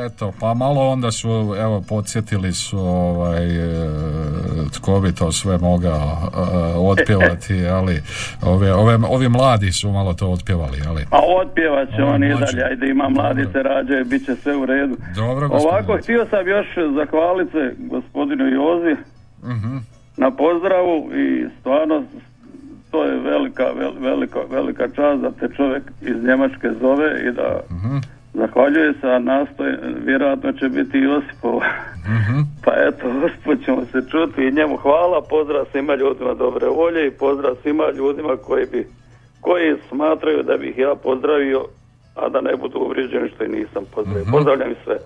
[0.05, 3.89] Eto, pa malo onda su, evo, podsjetili su ovaj, e,
[4.71, 6.39] tko bi to sve mogao e,
[6.77, 8.01] otpjevati, ali
[8.43, 11.01] ove, ove, ovi mladi su malo to otpjevali, ali.
[11.11, 12.45] A otpjevat će Ovo on i mlađe.
[12.47, 14.95] dalje, ajde ima mladi se rađaju, bit će sve u redu.
[15.15, 15.49] Dobro.
[15.49, 18.95] Ovako, htio sam još zahvaliti se gospodinu Jozi
[19.43, 19.77] Mhm.
[20.17, 22.03] na pozdravu i stvarno
[22.91, 27.59] to je velika, vel- velika, velika čast da te čovjek iz Njemačke zove i da
[27.71, 27.97] Mhm.
[28.37, 29.73] Zahvaljuje se, a nastoji,
[30.05, 31.55] vjerojatno će biti Josipov.
[32.17, 32.39] Mhm.
[32.63, 37.11] Pa eto, usput ćemo se čuti i njemu hvala, pozdrav svima ljudima dobre volje i
[37.11, 38.87] pozdrav svima ljudima koji bi
[39.41, 41.65] koji smatraju da bih ja pozdravio,
[42.15, 44.23] a da ne budu uvrijeđeni što i nisam pozdravio.
[44.23, 44.31] Mhm.
[44.31, 44.97] Pozdravljam sve.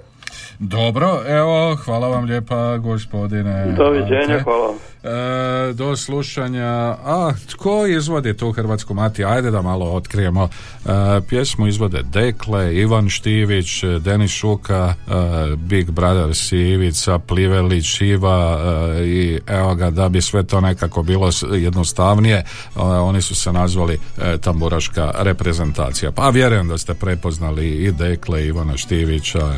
[0.63, 3.73] Dobro, evo, hvala vam lijepa gospodine.
[3.77, 4.43] Doviđenja, Ante.
[4.43, 4.73] hvala.
[5.03, 6.67] E, do slušanja.
[7.05, 9.25] A, tko izvodi tu Hrvatsku mati?
[9.25, 10.49] Ajde da malo otkrijemo.
[10.85, 10.89] E,
[11.29, 18.59] pjesmu izvode Dekle, Ivan Štivić, Denis Šuka, e, Big Brothers i Ivica Plivelić, Iva
[18.99, 22.45] e, i evo ga, da bi sve to nekako bilo jednostavnije, e,
[22.81, 26.11] oni su se nazvali e, tamburaška reprezentacija.
[26.11, 29.55] Pa vjerujem da ste prepoznali i Dekle, Ivana Štivića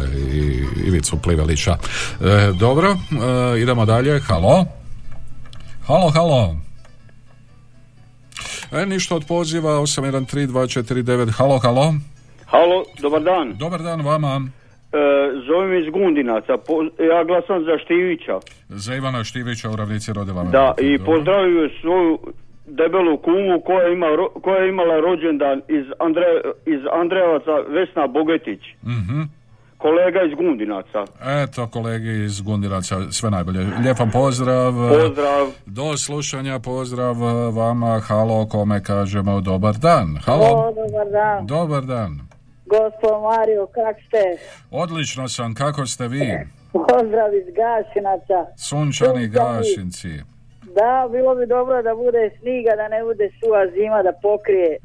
[0.85, 1.71] i Ivicu Plivelića.
[1.71, 1.77] E,
[2.53, 2.95] dobro, e,
[3.59, 4.19] idemo dalje.
[4.19, 4.65] Halo?
[5.87, 6.55] Halo, halo.
[8.73, 11.93] E, ništa od poziva, 813249, halo, halo.
[12.45, 13.53] Halo, dobar dan.
[13.55, 14.41] Dobar dan vama.
[14.93, 14.97] E,
[15.47, 18.39] zovem iz Gundinaca, po- ja glasam za Štivića.
[18.69, 21.05] Za Ivana Štivića u ravnici rodila me Da, i Dobro.
[21.05, 22.19] pozdravio svoju
[22.67, 24.07] debelu kumu koja, ima,
[24.43, 26.25] koja je imala rođendan iz, Andre,
[26.65, 29.21] iz Andrejevaca Vesna Bogetić, Mhm.
[29.83, 31.01] Kolega iz Gundinaca.
[31.43, 33.59] Eto, kolegi iz Gundiraca, sve najbolje.
[33.83, 34.73] Lijep vam pozdrav.
[34.73, 35.45] Pozdrav.
[35.65, 37.15] Do slušanja, pozdrav
[37.55, 37.99] vama.
[38.07, 40.07] Halo, kome kažemo dobar dan.
[40.25, 40.73] Halo.
[40.81, 41.47] dobar dan.
[41.47, 42.11] Dobar dan.
[42.65, 44.23] Gospod Mario, kak ste?
[44.71, 46.25] Odlično sam, kako ste vi?
[46.71, 48.39] Pozdrav iz Gašinaca.
[48.57, 50.13] Sunčani gašinci.
[50.77, 54.77] Da, bilo bi dobro da bude sniga, da ne bude suva zima, da pokrije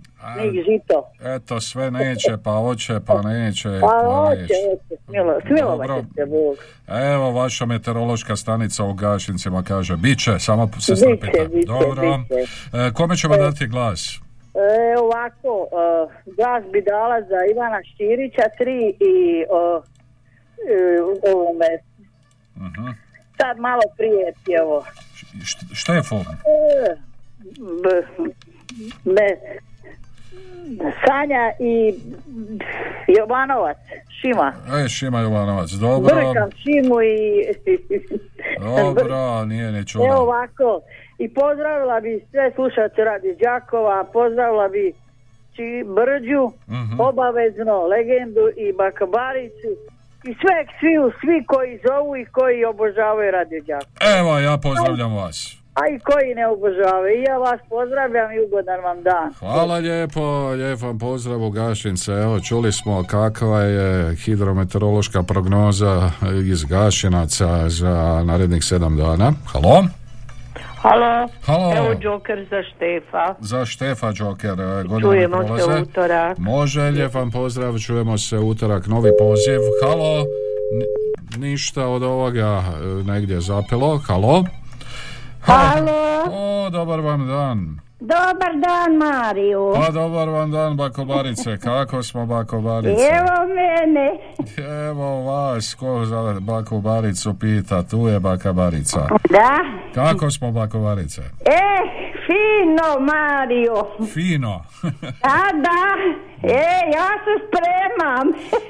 [0.62, 1.10] žito.
[1.26, 3.68] Eto, sve neće, pa hoće, pa neće.
[3.80, 5.02] Pa pa hoće, neće.
[5.06, 6.56] smilo, smilovat će se Bog.
[7.04, 11.48] Evo, vaša meteorološka stanica u Gašincima kaže, bit će, samo se strpite.
[11.48, 12.18] biće, Dobro.
[12.20, 12.40] biće.
[12.74, 14.20] E, kome ćemo dati glas?
[14.54, 19.14] E, ovako, uh, glas bi dala za Ivana Štirića, tri i
[19.48, 19.84] uh,
[20.66, 21.02] e,
[21.32, 21.66] ovome,
[22.56, 22.86] Mhm.
[23.36, 24.84] sad malo prije pjevo.
[25.34, 26.14] Št- Štefu.
[26.16, 26.96] E,
[27.82, 28.26] b-
[29.06, 29.36] ne,
[31.07, 31.95] Sanja i
[33.09, 33.76] Jovanovac,
[34.11, 34.53] Šima.
[34.85, 36.14] E, Šima Jovanovac, dobro.
[36.14, 37.45] Brkam Šimu i...
[38.61, 40.05] Dobro, nije ni čudo.
[40.05, 40.81] Evo ovako,
[41.18, 44.93] i pozdravila bi sve slušalce radi Đakova, pozdravila bi
[45.49, 47.01] znači Brđu, Mhm.
[47.01, 49.70] obavezno legendu i Bakabaricu
[50.24, 54.18] i sve, svi, svi koji zovu i koji obožavaju Radio Đakovo.
[54.18, 55.57] Evo, ja pozdravljam vas.
[55.81, 57.18] A i koji ne obožavaju.
[57.18, 59.33] I ja vas pozdravljam i ugodan vam dan.
[59.39, 62.12] Hvala lijepo, lijep vam pozdrav u Gašince.
[62.12, 66.11] Evo, čuli smo kakva je hidrometeorološka prognoza
[66.45, 69.33] iz Gašinaca za narednih sedam dana.
[69.47, 69.85] Halo?
[70.83, 71.76] Halo, Halo.
[71.76, 73.35] evo Joker za Štefa.
[73.41, 75.62] Za Štefa Joker, e, godine Čujemo prolaze.
[75.64, 76.39] se utorak.
[76.39, 79.61] Može, lijep vam pozdrav, čujemo se utorak, novi poziv.
[79.83, 80.24] Halo?
[80.72, 83.99] Ni- ništa od ovoga e, negdje zapelo.
[83.99, 84.45] Halo?
[85.41, 87.78] Halo, O, dobar vam dan.
[88.01, 89.72] dobar dan Mariju.
[89.74, 91.59] Pa dobar vam dan, Bakobarice.
[91.59, 93.03] Kako smo, Bakobarice?
[93.12, 94.09] Evo mene.
[94.89, 99.07] Evo vas, ko za Bakobaricu pita, tu je Bakabarica.
[99.30, 99.59] Da?
[99.95, 101.22] Kako smo, Bakobarice?
[101.41, 101.68] E,
[102.26, 103.76] fino Mariju.
[104.07, 104.62] Fino.
[105.22, 105.80] Da, da.
[106.43, 108.26] E, ja se spremam.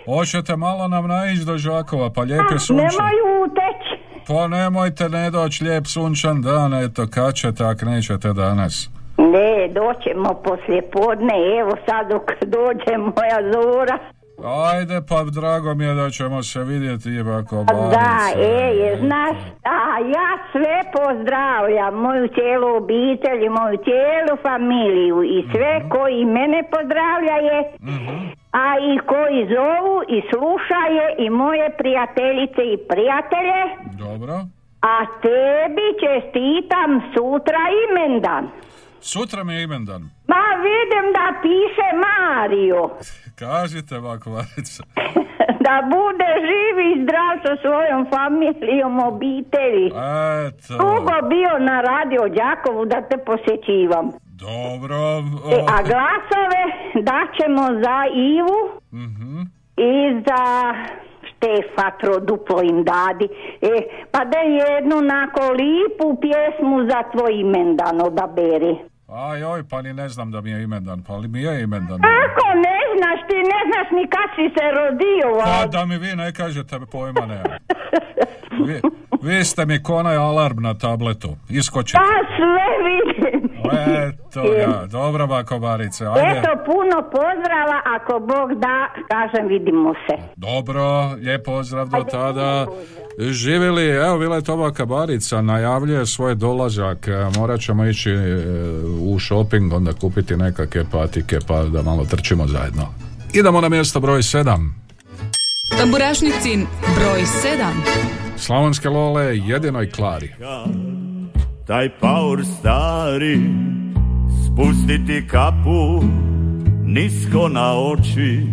[0.07, 2.85] Hoćete malo nam naići do Žakova, pa lijep je sunčan.
[2.87, 3.78] Nemoj uteć.
[4.29, 8.91] Pa nemojte ne doći lijep sunčan dan, eto, kad ćete, ak nećete danas.
[9.19, 11.35] Ne, doćemo poslije podne.
[11.61, 13.99] Evo sad dok dođe moja zora.
[14.45, 17.97] Ajde, pa drago mi je da ćemo se vidjeti, Bakobarice.
[17.97, 25.23] Da, e, je, znaš, a ja sve pozdravljam, moju cijelu obitelj i moju cijelu familiju
[25.23, 27.59] i sve koji mene pozdravljaje,
[28.53, 33.61] a i koji zovu i slušaje i moje prijateljice i prijatelje,
[34.05, 34.35] Dobro.
[34.81, 38.45] a tebi čestitam sutra imendan.
[39.03, 40.03] Sutra mi je imendan.
[40.27, 42.91] Ma vidim da piše Mario,
[43.41, 44.83] Kažite, Bakobarice.
[45.67, 49.87] da bude živ i zdrav sa svojom familijom, obitelji.
[50.39, 50.73] Eto.
[50.75, 54.07] Dugo bio na radio Đakovu da te posjećivam.
[54.39, 54.97] Dobro.
[55.53, 56.63] E, a glasove
[57.11, 57.97] daćemo za
[58.33, 58.59] Ivu
[58.95, 59.41] Mhm.
[59.79, 60.45] i za
[61.39, 63.29] Štefa Troduplo im dadi.
[63.63, 63.73] E,
[64.11, 68.75] pa da jednu nako lipu pjesmu za tvoj imendan odaberi.
[69.09, 71.99] A joj, pa ni ne znam da mi je imendan, pa li mi je imendan.
[72.01, 75.45] Kako ne znaš, ti ne znaš ni kad si se rodio.
[75.45, 77.59] Pa da mi vi ne kažete, pojma nema.
[78.67, 78.81] Vi,
[79.23, 81.29] vi ste mi konaj alarm na tabletu.
[81.51, 81.99] Iskočite.
[81.99, 83.38] Pa sve vidim.
[83.73, 86.39] Eto ga, dobro Bakobarice, ajde.
[86.39, 90.23] Eto, puno pozdrava, ako Bog da, kažem, vidimo se.
[90.37, 92.67] Dobro, lijep pozdrav do tada.
[93.19, 97.09] Živjeli, evo Vile Toba Kabarica najavljuje svoj dolazak.
[97.09, 98.45] E, Morat ćemo ići e,
[99.01, 102.87] u shopping, onda kupiti nekakve patike pa da malo trčimo zajedno.
[103.33, 104.71] Idemo na mjesto broj 7.
[105.79, 106.67] Tamburašnicin
[106.97, 108.09] broj 7.
[108.37, 110.35] Slavonske lole jedinoj Klari.
[111.69, 113.37] Taj paur stari
[114.45, 116.03] spustiti kapu
[116.85, 118.47] nisko na oči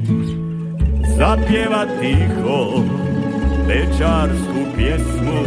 [1.17, 2.59] zapjeva tiho
[3.67, 5.41] večarsku pjesmu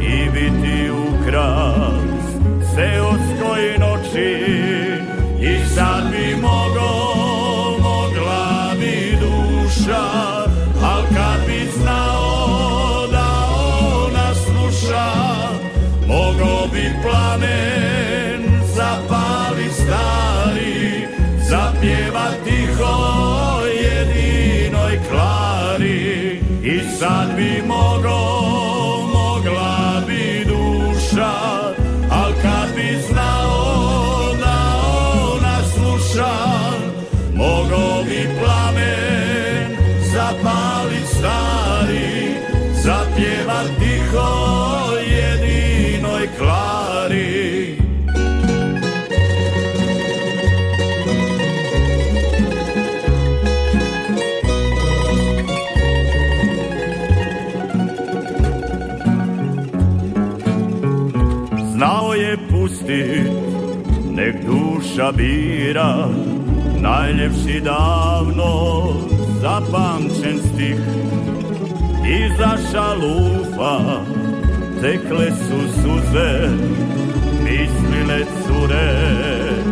[0.00, 2.26] i biti ukras
[2.74, 4.30] seoskoj noći.
[5.40, 7.03] I sad bi mogo
[27.06, 28.23] I sad
[64.94, 66.08] duša bira
[66.80, 68.84] Najljepši davno
[69.40, 70.76] zapamćen stih.
[72.06, 73.80] Iza šalufa
[74.80, 76.48] tekle su suze
[77.42, 79.63] Mislile cure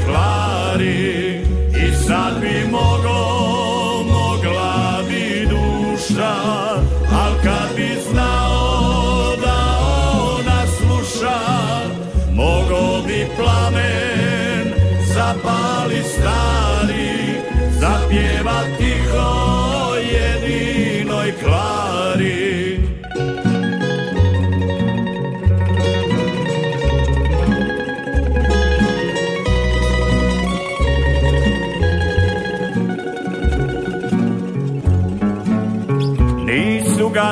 [0.00, 0.49] jedinoj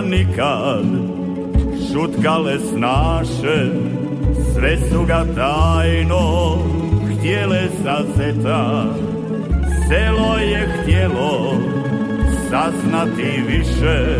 [0.09, 1.19] nikad.
[1.93, 3.71] Šutkale snaše
[4.55, 6.59] Sve su ga tajno
[7.11, 8.85] htjele zazeta
[9.89, 11.55] Selo je htjelo
[12.51, 14.19] saznati više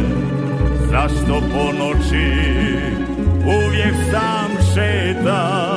[0.91, 2.33] Zašto po noći
[3.45, 5.73] uvijek sam šeta?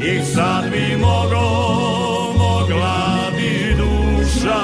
[0.00, 1.46] I sad bi mogo,
[2.38, 4.60] mogla bi duša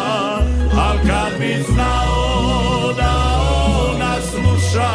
[0.77, 2.30] Al kad bi znao
[4.71, 4.91] sluša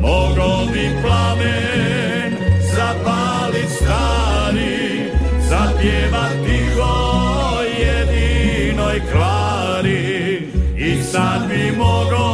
[0.00, 2.36] Mogo bi plamen
[2.74, 5.10] zapalit stari
[5.48, 12.26] Zapjevat tiho jedinoj klari I sad bi mogo,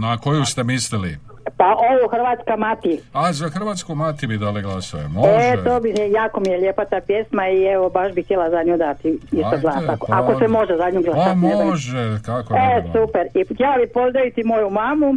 [0.00, 1.16] Na koju ste mislili?
[1.56, 3.00] Pa ovu Hrvatska mati.
[3.12, 5.08] A za Hrvatsku mati bi dali glasove.
[5.08, 5.28] Može.
[5.30, 8.62] E, to bi, jako mi je lijepa ta pjesma i evo baš bi htjela za
[8.62, 9.76] nju dati isto Ajde, glas.
[9.88, 11.38] Ako, pa ako se može za nju Pa glasati.
[11.38, 11.66] znam.
[11.66, 12.92] može, kako E, ne moglo.
[12.96, 13.26] super.
[13.34, 15.14] I htjela bi pozdraviti moju mamu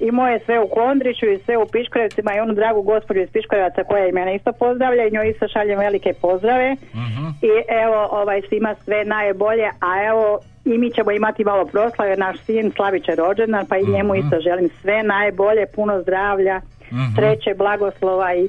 [0.00, 3.84] i moje sve u Kondriću i sve u Piškorevcima i onu dragu gospođu iz Piškorevaca
[3.84, 6.76] koja i mene isto pozdravlja i njoj isto šaljem velike pozdrave.
[7.42, 7.52] I
[7.84, 12.72] evo, ovaj, svima sve najbolje, a evo i mi ćemo imati malo proslave, naš sin
[12.76, 16.60] Slavić je rođendan, pa i njemu isto želim sve najbolje, puno zdravlja,
[17.16, 18.48] sreće, blagoslova i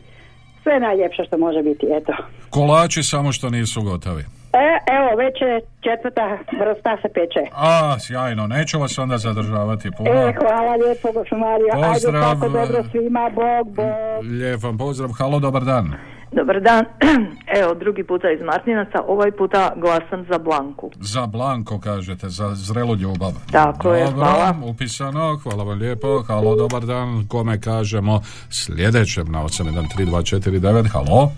[0.64, 2.14] sve najljepše što može biti, eto.
[2.50, 4.24] Kolači samo što nisu gotovi.
[4.64, 5.54] E, evo, već je
[5.86, 6.26] četvrta
[6.60, 7.44] vrsta se peče.
[7.56, 10.10] A, sjajno, neću vas onda zadržavati puno.
[10.10, 11.72] E, hvala lijepo, Mario.
[11.94, 12.24] Pozdrav.
[12.24, 14.32] Ajde, tako dobro svima, Bog, Bog.
[14.32, 15.94] Lijep vam pozdrav, halo, dobar dan.
[16.32, 16.86] Dobar dan,
[17.62, 20.92] evo drugi puta iz Martinaca, ovaj puta glasam za Blanku.
[21.00, 23.32] Za Blanko kažete, za zrelu ljubav.
[23.52, 24.56] Tako je, Dobro, hvala.
[24.64, 26.24] upisano, hvala vam lijepo.
[26.28, 31.32] Halo, dobar dan, kome kažemo sljedećem na 813249, halo.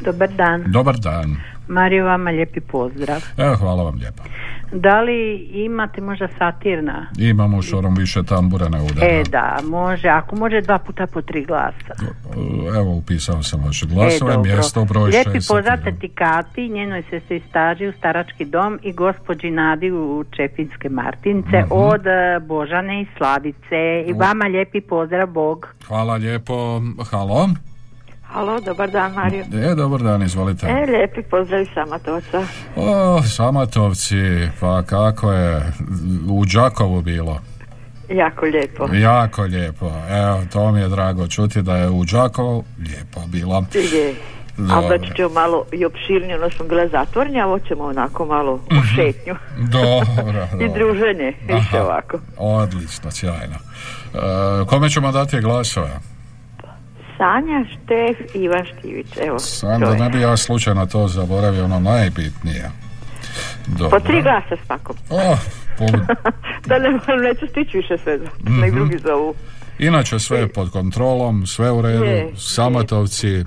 [0.00, 0.64] Dobar dan.
[0.72, 1.36] Dobar dan.
[1.68, 3.22] Mario, vama lijepi pozdrav.
[3.38, 4.22] Evo, hvala vam lijepo.
[4.72, 7.06] Da li imate možda satirna?
[7.18, 9.06] Imamo šorom više tambura ne udara.
[9.08, 11.94] E da, može, ako može dva puta po tri glasa.
[12.76, 15.48] Evo, upisao sam vaše glasove, e, mjesto, broj Lijepi šest.
[15.48, 21.58] pozdrav teti Kati, njenoj sestri staži u Starački dom i gospođi Nadi u Čepinske Martince
[21.58, 21.68] Mhm.
[21.70, 22.10] od e,
[22.40, 24.04] Božane i Slavice.
[24.06, 25.74] I vama lijepi pozdrav, Bog.
[25.86, 26.80] Hvala lijepo.
[27.10, 27.48] Halo.
[28.34, 29.44] Halo, dobar dan Mario.
[29.70, 30.66] E, dobar dan, izvolite.
[30.66, 32.46] E, lijepi pozdrav iz Samatovaca.
[32.76, 35.72] O, Samatovci, pa kako je
[36.28, 37.40] u Đakovu bilo?
[38.08, 38.88] Jako lijepo.
[38.92, 39.86] Jako lijepo.
[40.10, 43.64] Evo, to mi je drago čuti da je u Đakovu lijepo bilo.
[43.74, 44.14] Je.
[44.58, 44.88] A Dobro.
[44.88, 48.82] već ćemo malo i opširnije, ono smo bile zatvornje, a ovo ćemo onako malo u
[48.96, 49.34] šetnju.
[49.58, 50.74] Dobro, I dobro.
[50.74, 52.18] druženje, više ovako.
[52.36, 53.56] Odlično, sjajno.
[54.14, 56.13] E, kome ćemo dati glasove?
[57.16, 59.38] Sanja, Štef, Ivan Štivić, evo.
[59.60, 59.98] To da je.
[59.98, 62.70] ne bi ja slučajno to zaboravio, ono najbitnije.
[63.68, 63.90] Dobro.
[63.90, 64.96] Po tri glasa svakom.
[65.10, 65.36] O,
[65.78, 66.14] po-
[66.68, 66.90] da ne,
[67.22, 68.60] neću stići više sve, Mhm.
[68.60, 69.34] nek drugi zovu.
[69.78, 73.44] Inače sve je pod kontrolom, sve u redu, Je, Samatovci,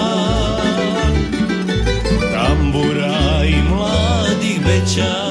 [4.98, 5.25] Russia.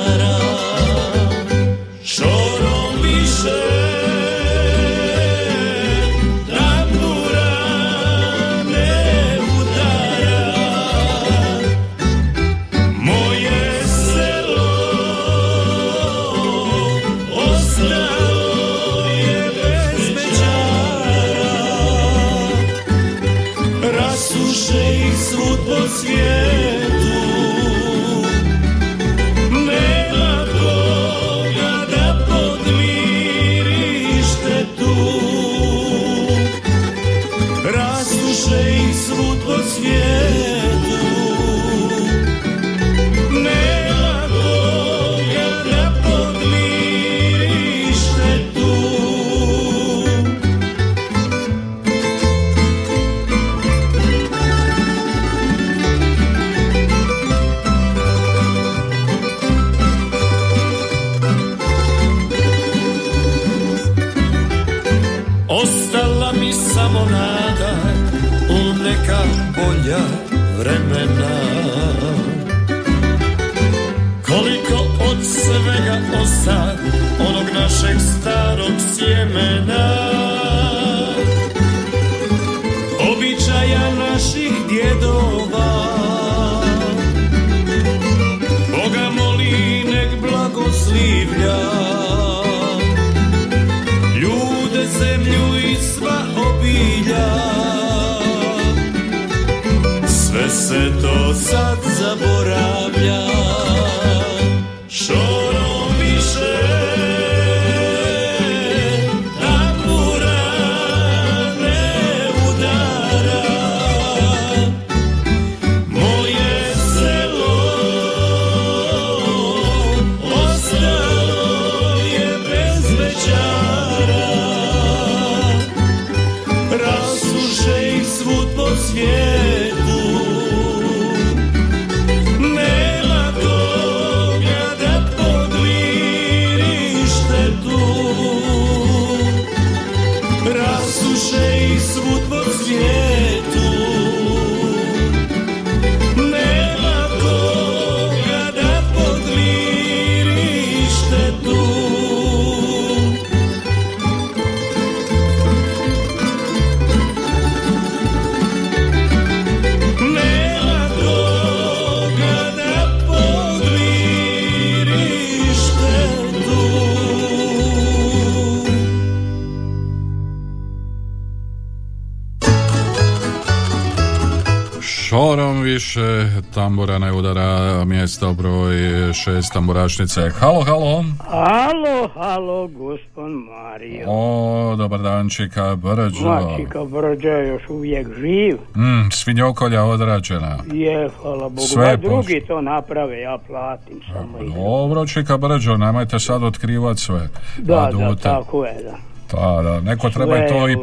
[178.15, 180.31] Mjesto broj 6 tamburašnice.
[180.31, 181.05] Halo, halo.
[181.31, 184.05] Halo, halo, gospod Mario.
[184.09, 186.29] O, dobar dan, Čika Brđo.
[186.29, 188.57] Mačika Brđa je još uvijek živ.
[188.77, 190.59] Mm, svinjokolja odrađena.
[190.73, 191.61] Je, hvala Bogu.
[191.61, 194.39] Sve da je drugi to naprave, ja platim samo.
[194.55, 197.29] Dobro, Čika Brđo, nemojte sad otkrivat sve.
[197.59, 198.23] Da, da, adute.
[198.23, 198.97] tako je, da.
[199.31, 200.83] Pa da, neko treba Sve i to u i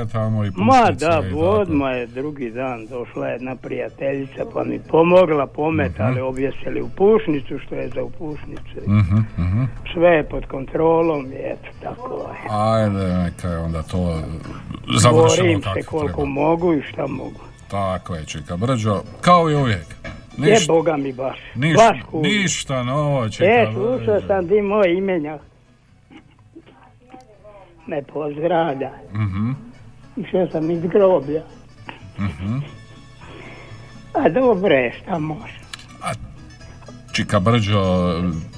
[0.00, 1.36] frižidere tamo i Ma da, tako.
[1.38, 7.58] odmah je drugi dan došla jedna prijateljica pa mi pomogla pomet, ali objesili u pušnicu
[7.58, 8.80] što je za u pušnicu.
[8.88, 9.62] Mhm, mhm.
[9.94, 12.48] Sve je pod kontrolom i eto tako je.
[12.50, 14.22] Ajde, neka je onda to
[14.96, 16.28] završilo Borim kako se koliko treba.
[16.30, 17.40] mogu i šta mogu.
[17.68, 19.86] Tako je, Čika Brđo, kao i uvijek.
[20.38, 21.38] Je Boga mi baš.
[21.54, 25.40] niš- baš ništa novo, Čika E, slušao sam di moj imenjak.
[27.86, 28.90] Me pozdravlja.
[29.12, 29.50] Mhm,
[30.20, 31.42] Išao sam iz groblja.
[32.18, 32.58] mhm.
[34.14, 35.60] A dobro je, šta može.
[37.12, 37.82] Čika Brđo,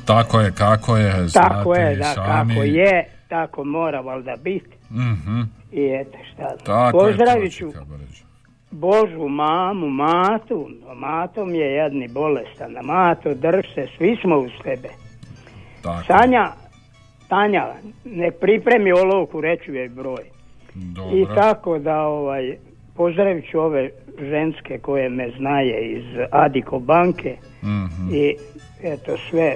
[0.04, 2.54] tako je kako je, Tako je, da, sami.
[2.54, 4.76] kako je, tako mora valjda biti.
[4.90, 5.40] Mhm,
[5.72, 6.56] I eto šta.
[6.64, 7.72] Tako Pozdravit ću.
[8.70, 10.68] Božu, mamu, matu.
[10.96, 12.72] Mato mi je jedni bolestan.
[12.82, 14.88] Mato, drž se, svi smo uz tebe.
[15.82, 16.04] Tako.
[16.06, 16.52] Sanja,
[17.28, 17.66] Tanja,
[18.04, 20.24] ne pripremi olovku, reću joj broj.
[20.74, 21.16] Dobro.
[21.16, 22.56] I tako da ovaj,
[22.96, 28.14] pozdravit ću ove ženske koje me znaje iz Adiko banke Mhm.
[28.14, 28.34] i
[28.82, 29.54] eto sve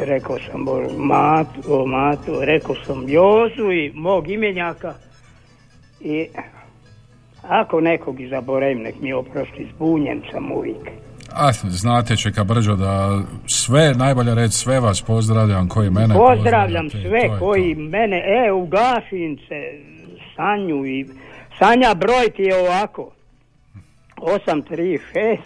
[0.00, 4.94] rekao sam Bože, Matu, o Matu, rekao sam Jozu i mog imenjaka
[6.00, 6.26] i
[7.42, 10.88] ako nekog zaboravim, nek mi oprosti, zbunjen sam uvijek.
[11.32, 16.98] A, znate, Čika Brđo, da sve, najbolje reći, sve vas pozdravljam koji mene Pozdravljam pozdravljate
[16.98, 19.80] i sve to koji mene, e, u Gašince,
[20.36, 21.06] Sanju i...
[21.58, 23.10] Sanja, broj ti je ovako.
[24.16, 25.38] 836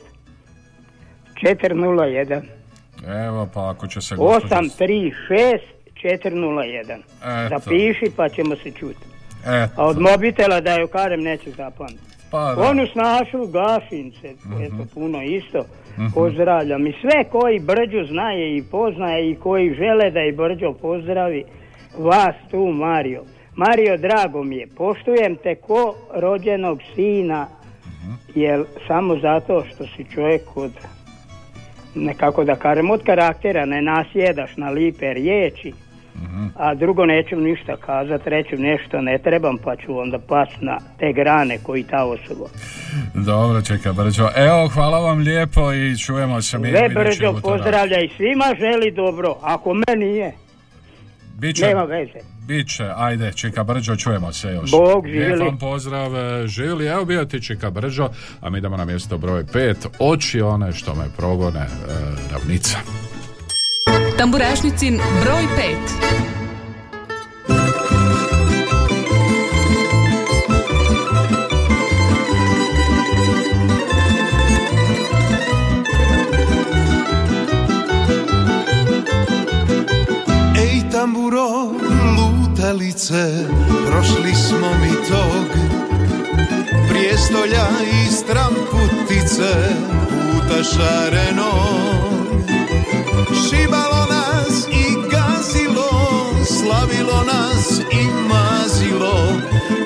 [1.43, 2.43] 401.
[3.27, 4.57] Evo, pa ako će se gospođa...
[4.57, 5.59] 836
[6.03, 6.81] 401.
[6.83, 7.49] Eto.
[7.49, 9.05] Zapiši pa ćemo se čuti.
[9.47, 9.73] Eto.
[9.77, 12.11] A od mobitela da joj kažem neću zapamtiti.
[12.31, 12.63] Pa da.
[12.63, 14.29] Onu snašu Gašince,
[14.65, 15.65] eto puno isto.
[15.99, 16.07] Mhm.
[16.15, 21.45] Pozdravljam i sve koji Brđu znaje i poznaje i koji žele da i Brđo pozdravi
[21.99, 23.23] vas tu Mario.
[23.57, 27.47] Mario, drago mi je, poštujem te ko rođenog sina,
[28.35, 30.73] jer samo zato što si čovjek od
[31.95, 35.73] nekako da kažem od karaktera ne nasjedaš na lipe riječi,
[36.57, 41.13] a drugo neću ništa kazati, reću nešto ne trebam pa ću onda pas na te
[41.13, 42.47] grane koji ta osoba.
[43.15, 44.29] Dobro, Čika Brđo.
[44.37, 49.75] Evo, hvala vam lijepo i čujemo se mi brđo pozdravlja i svima želi dobro, ako
[49.75, 50.33] meni nije,
[51.41, 52.19] Biće, nema veze.
[52.47, 54.71] Biće, ajde, Čika Brđo, čujemo se još.
[54.71, 55.45] Bog Lijep živjeli.
[55.45, 58.09] vam pozdrav, e, živjeli, evo bio ti Čika Brđo,
[58.41, 61.67] a mi idemo na mjesto broj pet, oči one što me progone, e,
[62.33, 62.79] ravnica.
[64.19, 66.50] Tamburašnicin broj 5.
[83.01, 83.47] lutalice,
[83.87, 85.47] prošli smo mi tog
[86.89, 89.53] Prijestolja i stramputice,
[90.09, 91.53] puta šareno.
[93.49, 95.91] Šibalo nas i gazilo,
[96.47, 99.33] slavilo nas i mazilo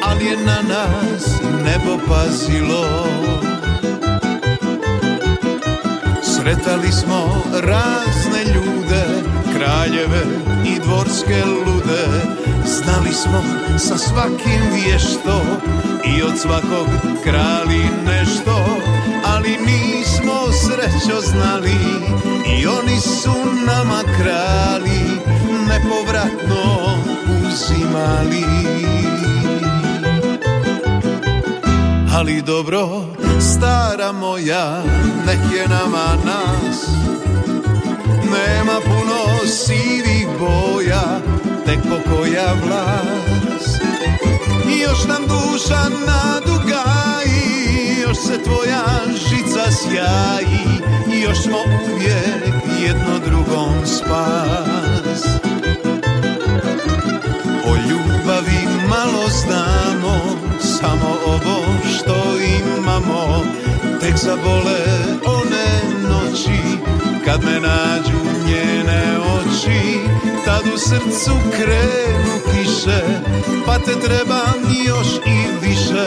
[0.03, 3.07] Ali je na nas nebo pazilo.
[6.23, 9.14] Sretali smo razne ljude,
[9.57, 10.23] kraljeve
[10.67, 12.07] i dvorske lude.
[12.67, 13.43] Znali smo
[13.79, 15.43] sa svakim vješto
[16.05, 16.89] i od svakog
[17.25, 18.65] krali nešto
[19.27, 21.77] Ali nismo srećo znali
[22.59, 23.35] i oni su
[23.67, 25.01] nama krali
[25.69, 26.97] Nepovratno
[27.47, 28.45] uzimali.
[32.17, 33.05] Ali dobro,
[33.41, 34.83] stara moja,
[35.27, 36.89] nek je nama nas.
[38.25, 39.04] Nema puno
[39.55, 41.21] sivih boja,
[41.67, 43.67] tek pokoja vlas
[44.75, 50.67] I još nam duša nadugaji, još se tvoja žica sjaji
[51.17, 51.59] I još smo
[51.93, 55.25] uvijek jedno drugom spas.
[57.67, 60.21] O ljubavi malo znamo,
[60.61, 63.45] samo ovo što imamo
[64.01, 65.34] Tek zabole
[67.25, 69.99] kad me nađu njene oči
[70.45, 73.01] Tad u srcu krenu kiše,
[73.67, 76.07] pa te trebam još i više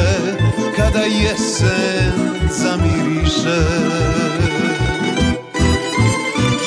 [0.75, 2.13] Kada jesen
[2.51, 3.63] zamiriše.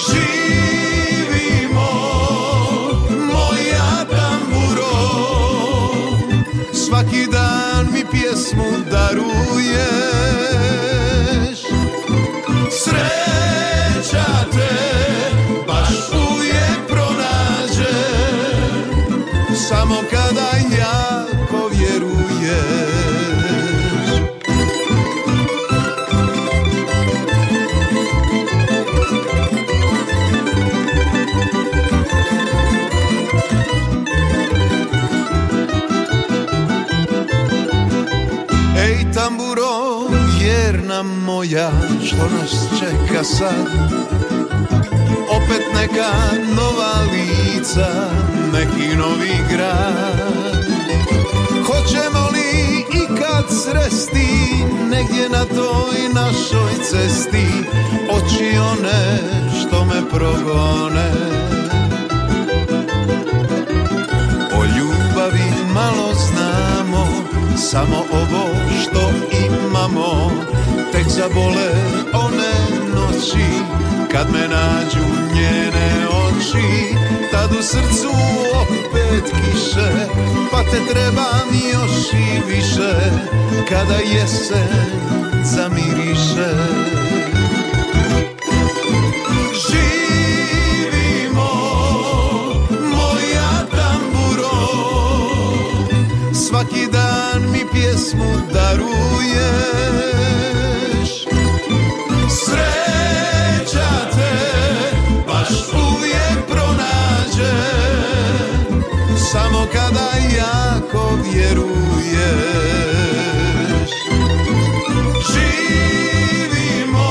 [0.07, 1.91] Živimo,
[3.11, 4.93] moja tamburo
[6.73, 10.00] Svaki dan mi pjesmu daruješ
[41.51, 41.71] moja,
[42.05, 43.67] što nas čeka sad?
[45.31, 46.13] Opet neka
[46.57, 48.11] nova lica,
[48.53, 50.65] neki novi grad.
[51.67, 57.47] Hoćemo li ikad sresti, negdje na toj našoj cesti,
[58.11, 59.19] oči one
[59.61, 61.11] što me progone?
[64.53, 67.07] O ljubavi malo znamo,
[67.57, 68.50] samo ovo
[70.93, 71.71] tek zabole
[72.13, 72.53] one
[72.95, 73.47] noći,
[74.13, 76.95] kad me nađu njene oči,
[77.33, 78.11] tad u srcu
[78.61, 80.07] opet kiše,
[80.53, 82.95] pa te trebam još i više,
[83.69, 84.69] kada jesen
[85.45, 86.55] zamiriše.
[89.69, 91.51] Živimo,
[92.91, 94.57] moja tamburo,
[96.35, 100.00] svaki dan mi pjesmu daruješ.
[110.93, 112.71] Jako vjeruješ.
[115.33, 117.09] Živimo,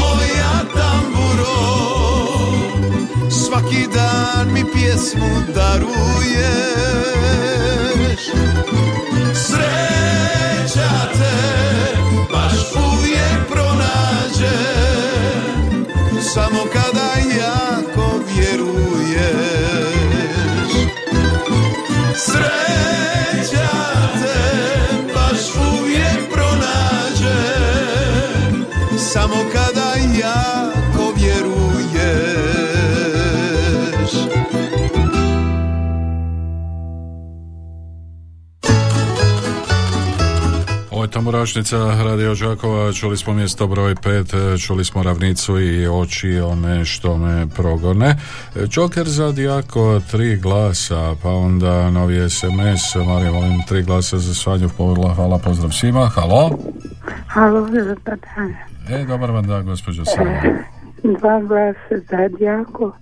[0.00, 1.56] moja tamburo,
[3.30, 5.92] svaki dan mi pjesmu daruješ.
[9.34, 11.36] Sreća te
[12.32, 12.52] baš
[12.92, 14.58] uvijek pronađe,
[16.34, 17.11] samo kada
[41.22, 47.16] Tamburašnica Radio Đakova, čuli smo mjesto broj 5, čuli smo ravnicu i oči one što
[47.16, 48.16] me progone.
[48.70, 54.68] Joker za Dijako, tri glasa, pa onda novi SMS, Marija, molim tri glasa za Svanju
[54.76, 56.50] Povrla, hvala, pozdrav svima, halo.
[57.26, 58.54] Halo, dobar dan.
[58.90, 60.42] E, dobar vam dan, gospođo Sanja.
[61.18, 62.92] Dva glasa Za Dijako.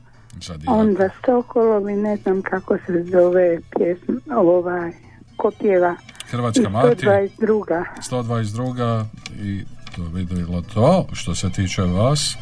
[0.66, 4.92] onda Stokolovi, ne znam kako se zove pjesma, ovaj,
[5.36, 5.96] ko pjeva.
[6.30, 7.06] Hrvatska Mati.
[7.06, 7.84] 122.
[8.02, 9.04] 122
[9.34, 9.64] i
[9.96, 12.36] to bilo to što se tiče vas.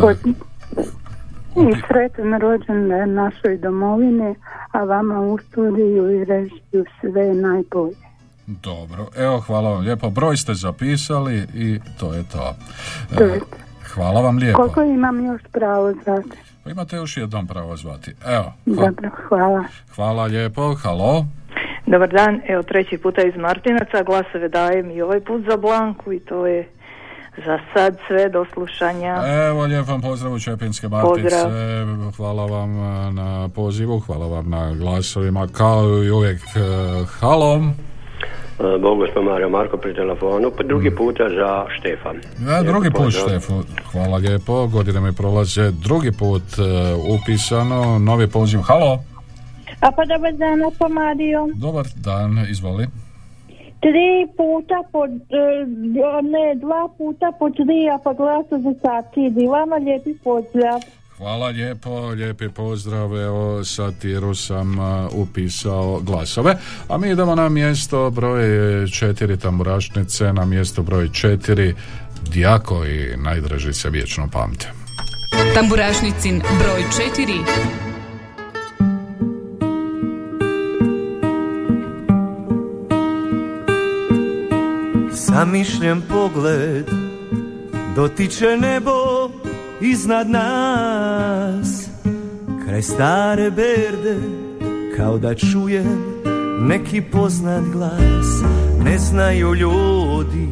[0.00, 0.16] Pod...
[1.56, 4.34] I sretan rođendan našoj domovini,
[4.72, 7.96] a vama u studiju i režiju sve najbolje.
[8.46, 10.10] Dobro, evo hvala vam lijepo.
[10.10, 12.56] Broj ste zapisali i to je to.
[13.12, 13.40] E, To je
[13.84, 14.56] hvala vam lijepo.
[14.58, 16.28] Koliko imam još pravo zvati?
[16.64, 18.14] Pa Imate još jednom pravo zvati.
[18.26, 19.64] Evo, hva- Dobro, hvala.
[19.94, 20.74] hvala lijepo.
[20.74, 21.26] Halo.
[21.86, 26.20] Dobar dan, evo treći puta iz Martinaca, glasove dajem i ovaj put za Blanku i
[26.20, 26.68] to je
[27.44, 29.16] za sad sve do slušanja.
[29.48, 31.22] Evo, lijep vam pozdrav u Čepinske Martice.
[31.22, 31.50] Pozdrav.
[32.16, 35.48] Hvala vam e, na pozivu, hvala vam na glasovima.
[35.52, 36.60] Kao i uvijek, e,
[37.20, 37.54] halo.
[37.54, 42.16] E, Bog gospod Mario Marko pri telefonu, pa drugi puta za Štefan.
[42.48, 43.12] Ja, drugi put.
[43.12, 43.62] Štefu.
[43.92, 44.66] Hvala lijepo.
[44.66, 45.70] Godine mi prolaze.
[45.70, 46.42] Drugi put
[47.14, 47.98] upisano.
[47.98, 48.60] Novi poziv.
[48.60, 49.15] Halo.
[49.80, 51.48] A pa dobar dan, pa Mario.
[51.54, 52.86] Dobar dan, izvoli.
[53.80, 55.64] Tri puta po, e,
[56.22, 59.46] ne, dva puta po tri, a pa glasa za satiri.
[59.46, 60.80] Vama lijepi pozdrav.
[61.16, 66.56] Hvala lijepo, lijepi pozdrav, evo satiru sam a, upisao glasove,
[66.88, 68.42] a mi idemo na mjesto broj
[68.90, 71.74] četiri tamburašnice, na mjesto broj četiri
[72.32, 74.72] Dijako i najdraži se vječno pamte.
[75.54, 76.82] Tamburašnicin broj
[77.16, 77.95] 4.
[85.36, 86.86] Zamišljen pogled
[87.96, 88.92] dotiče nebo
[89.80, 91.88] iznad nas.
[92.64, 94.16] Kraj stare berde
[94.96, 96.22] kao da čujem
[96.60, 98.42] neki poznat glas.
[98.84, 100.48] Ne znaju ljudi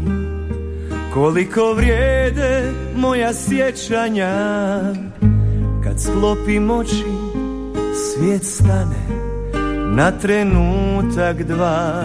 [1.14, 4.34] koliko vrijede moja sjećanja.
[5.84, 7.04] Kad sklopim oči
[7.94, 9.06] svijet stane
[9.96, 12.04] na trenutak dva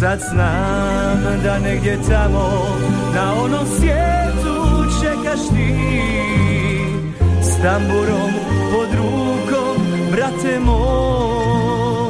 [0.00, 2.50] Sad znam da negdje tamo.
[3.14, 5.74] Na onom svijetu čekaš ti
[7.42, 8.32] S tamburom
[8.72, 12.09] pod rukom, brate moj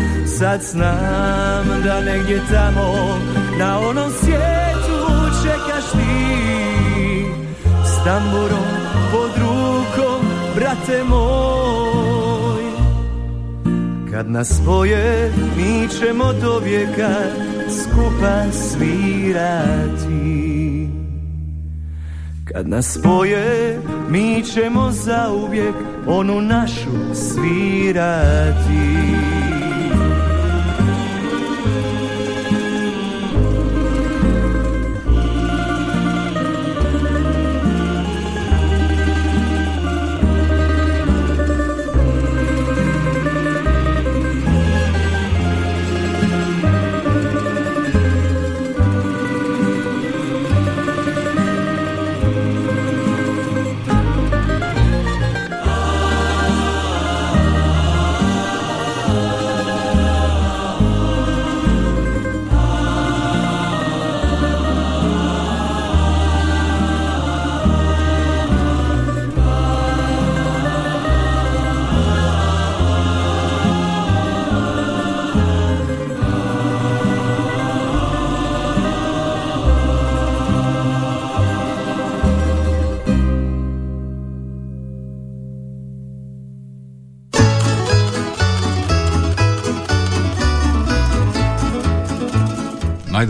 [0.37, 3.17] Sad znam da negdje tamo
[3.59, 4.99] Na onom svijetu
[5.43, 7.25] čekaš ti.
[7.85, 8.67] S tamburom
[9.11, 10.25] pod rukom
[10.55, 12.63] Brate moj.
[14.11, 17.15] Kad nas spoje Mi ćemo do vijeka
[17.69, 20.11] Skupa svirati.
[22.45, 23.79] Kad nas spoje
[24.09, 25.75] Mi ćemo zauvijek
[26.07, 29.01] Onu našu svirati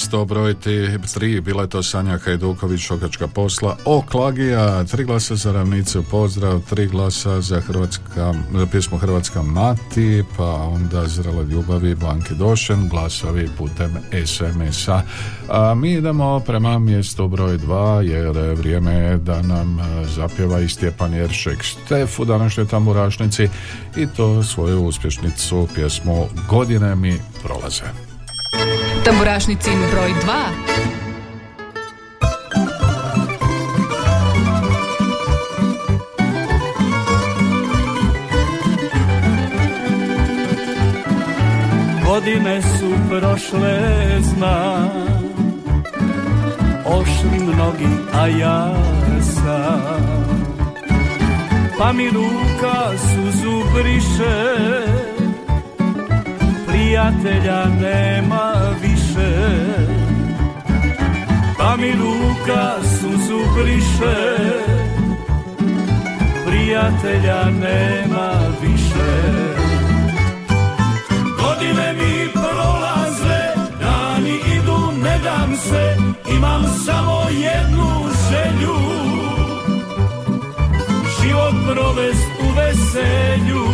[0.07, 0.55] mjesto broj
[1.15, 6.87] tri, bila je to Sanja Hajduković, Šokačka posla, Oklagija, tri glasa za ravnicu, pozdrav, tri
[6.87, 13.97] glasa za hrvatska, za pjesmu Hrvatska mati, pa onda Zrele ljubavi, Blanke Došen, glasovi putem
[14.27, 15.03] SMS-a.
[15.49, 20.69] A mi idemo prema mjestu broj dva, jer je vrijeme da nam e, zapjeva i
[20.69, 23.49] Stjepan Jeršek Štef u današnjoj tamburašnici
[23.97, 28.06] i to svoju uspješnicu pjesmu Godine mi prolaze.
[29.07, 30.17] Tamburašnicin broj 2.
[42.07, 43.81] Godine su prošle,
[44.21, 44.91] znam.
[46.85, 48.75] Ošli mnogi, a ja
[49.23, 50.37] sam.
[51.79, 54.57] Pa mi ruka suzu briše.
[56.67, 58.53] Prijatelja nema
[58.83, 58.86] više
[61.59, 64.37] Pa mi ruka suzu briše
[66.47, 68.31] Prijatelja nema
[68.63, 69.57] više
[71.43, 73.41] Godine mi prolaze,
[73.81, 75.97] dani idu, ne dam se,
[76.37, 77.87] imam samo jednu
[78.31, 78.77] želju.
[81.21, 83.67] Život provest u veselju.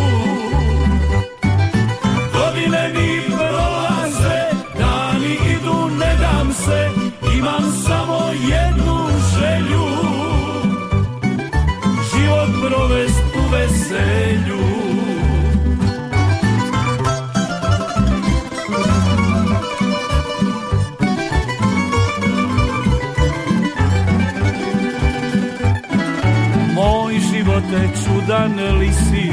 [28.32, 29.30] Čudan li si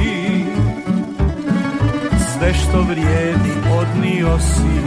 [2.17, 4.79] Sve što vrijedi odnio si.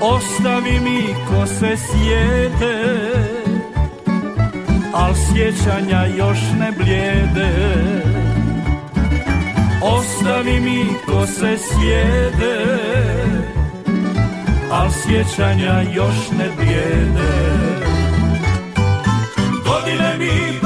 [0.00, 2.76] Ostavi mi ko se sjede
[4.94, 7.52] Al sjećanja još ne blijede.
[9.82, 12.56] Ostavi mi ko se sjede
[14.70, 17.56] Al sjećanja još ne blijede.
[19.66, 20.65] Godine mi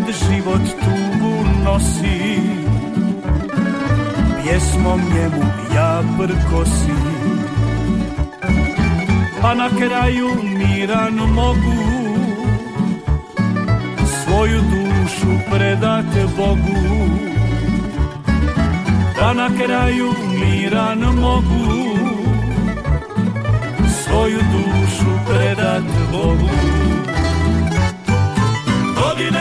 [0.00, 2.40] Kad život tugu nosi.
[4.42, 5.44] Pjesmom njemu
[5.74, 7.20] ja prkosim
[9.42, 11.80] Pa na kraju miran mogu.
[14.06, 16.04] Svoju dušu predat
[16.36, 17.10] Bogu.
[19.16, 21.96] Da na kraju miran mogu.
[24.04, 25.82] Svoju dušu predat
[26.12, 27.09] Bogu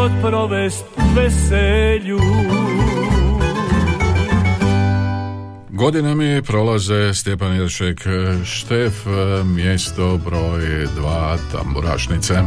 [0.00, 0.84] Život provest
[1.16, 2.18] veselju
[5.68, 8.00] Godine mi prolaze Stjepan Jeršek
[8.44, 9.06] Štef,
[9.44, 12.42] mjesto broj dva tamburašnice.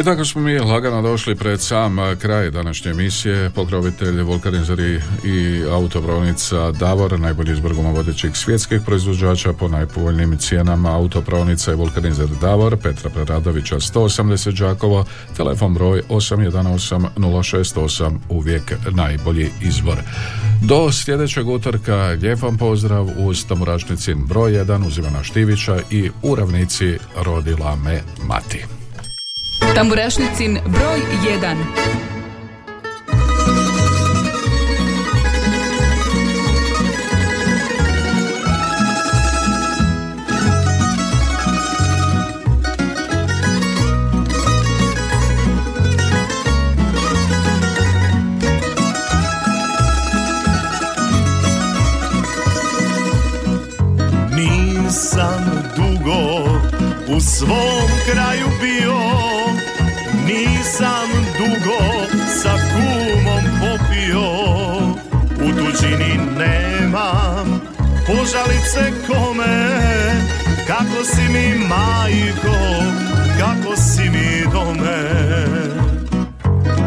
[0.00, 3.50] I tako smo mi lagano došli pred sam kraj današnje emisije.
[3.50, 11.74] Pokrovitelj, vulkanizari i autopravnica Davor, najbolji izbor vodećih svjetskih proizvođača po najpovoljnijim cijenama autopravnica i
[11.74, 15.04] vulkanizer Davor, Petra Preradovića 180 Đakovo,
[15.36, 19.98] telefon broj 818 068, uvijek najbolji izbor.
[20.62, 26.34] Do sljedećeg utorka lijep vam pozdrav uz Tamurašnicin broj 1 uz Ivana Štivića i u
[26.34, 28.77] ravnici rodila me mati.
[29.74, 31.00] Tamburašnicin broj
[31.42, 31.56] 1
[54.36, 55.44] Nisam
[55.76, 56.50] dugo
[57.16, 59.37] u svom kraju bio
[60.78, 61.80] Nisam dugo
[62.42, 64.30] sa kumom popio.
[65.34, 67.60] U tuđini nemam
[68.06, 69.80] požalice kome.
[70.66, 72.58] Kako si mi majko,
[73.38, 75.02] kako si mi dome.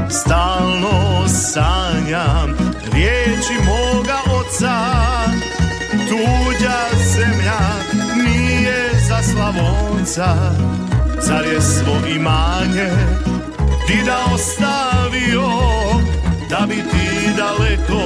[0.09, 2.57] Stalno sanjam
[2.93, 4.77] riječi moga oca.
[6.09, 6.79] Tuđa
[7.13, 7.59] zemlja
[8.15, 10.35] nije za Slavonca.
[11.27, 12.91] Car je svo imanje
[13.91, 15.49] ti da ostavio
[16.49, 18.03] Da bi ti daleko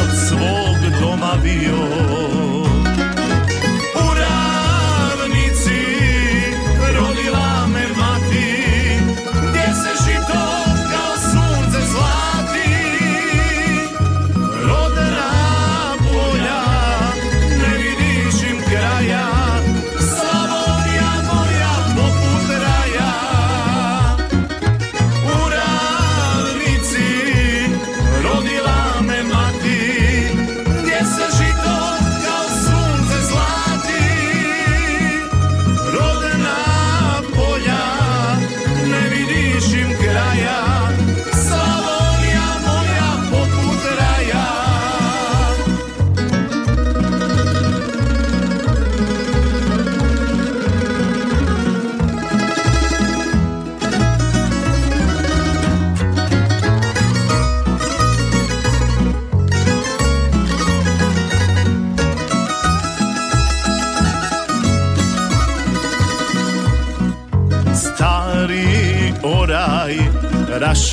[0.00, 2.27] od svog doma bio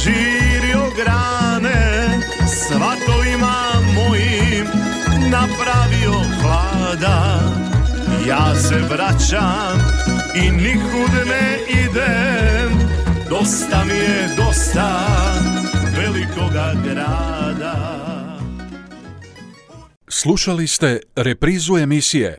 [0.05, 3.63] raširio grane Svatovima
[3.95, 4.67] mojim
[5.31, 7.39] napravio hlada.
[8.27, 9.79] Ja se vraćam
[10.35, 12.79] i nikud ne idem
[13.29, 15.07] Dosta mi je dosta
[15.97, 17.95] velikoga grada.
[20.07, 22.33] Slušali ste reprizu emisije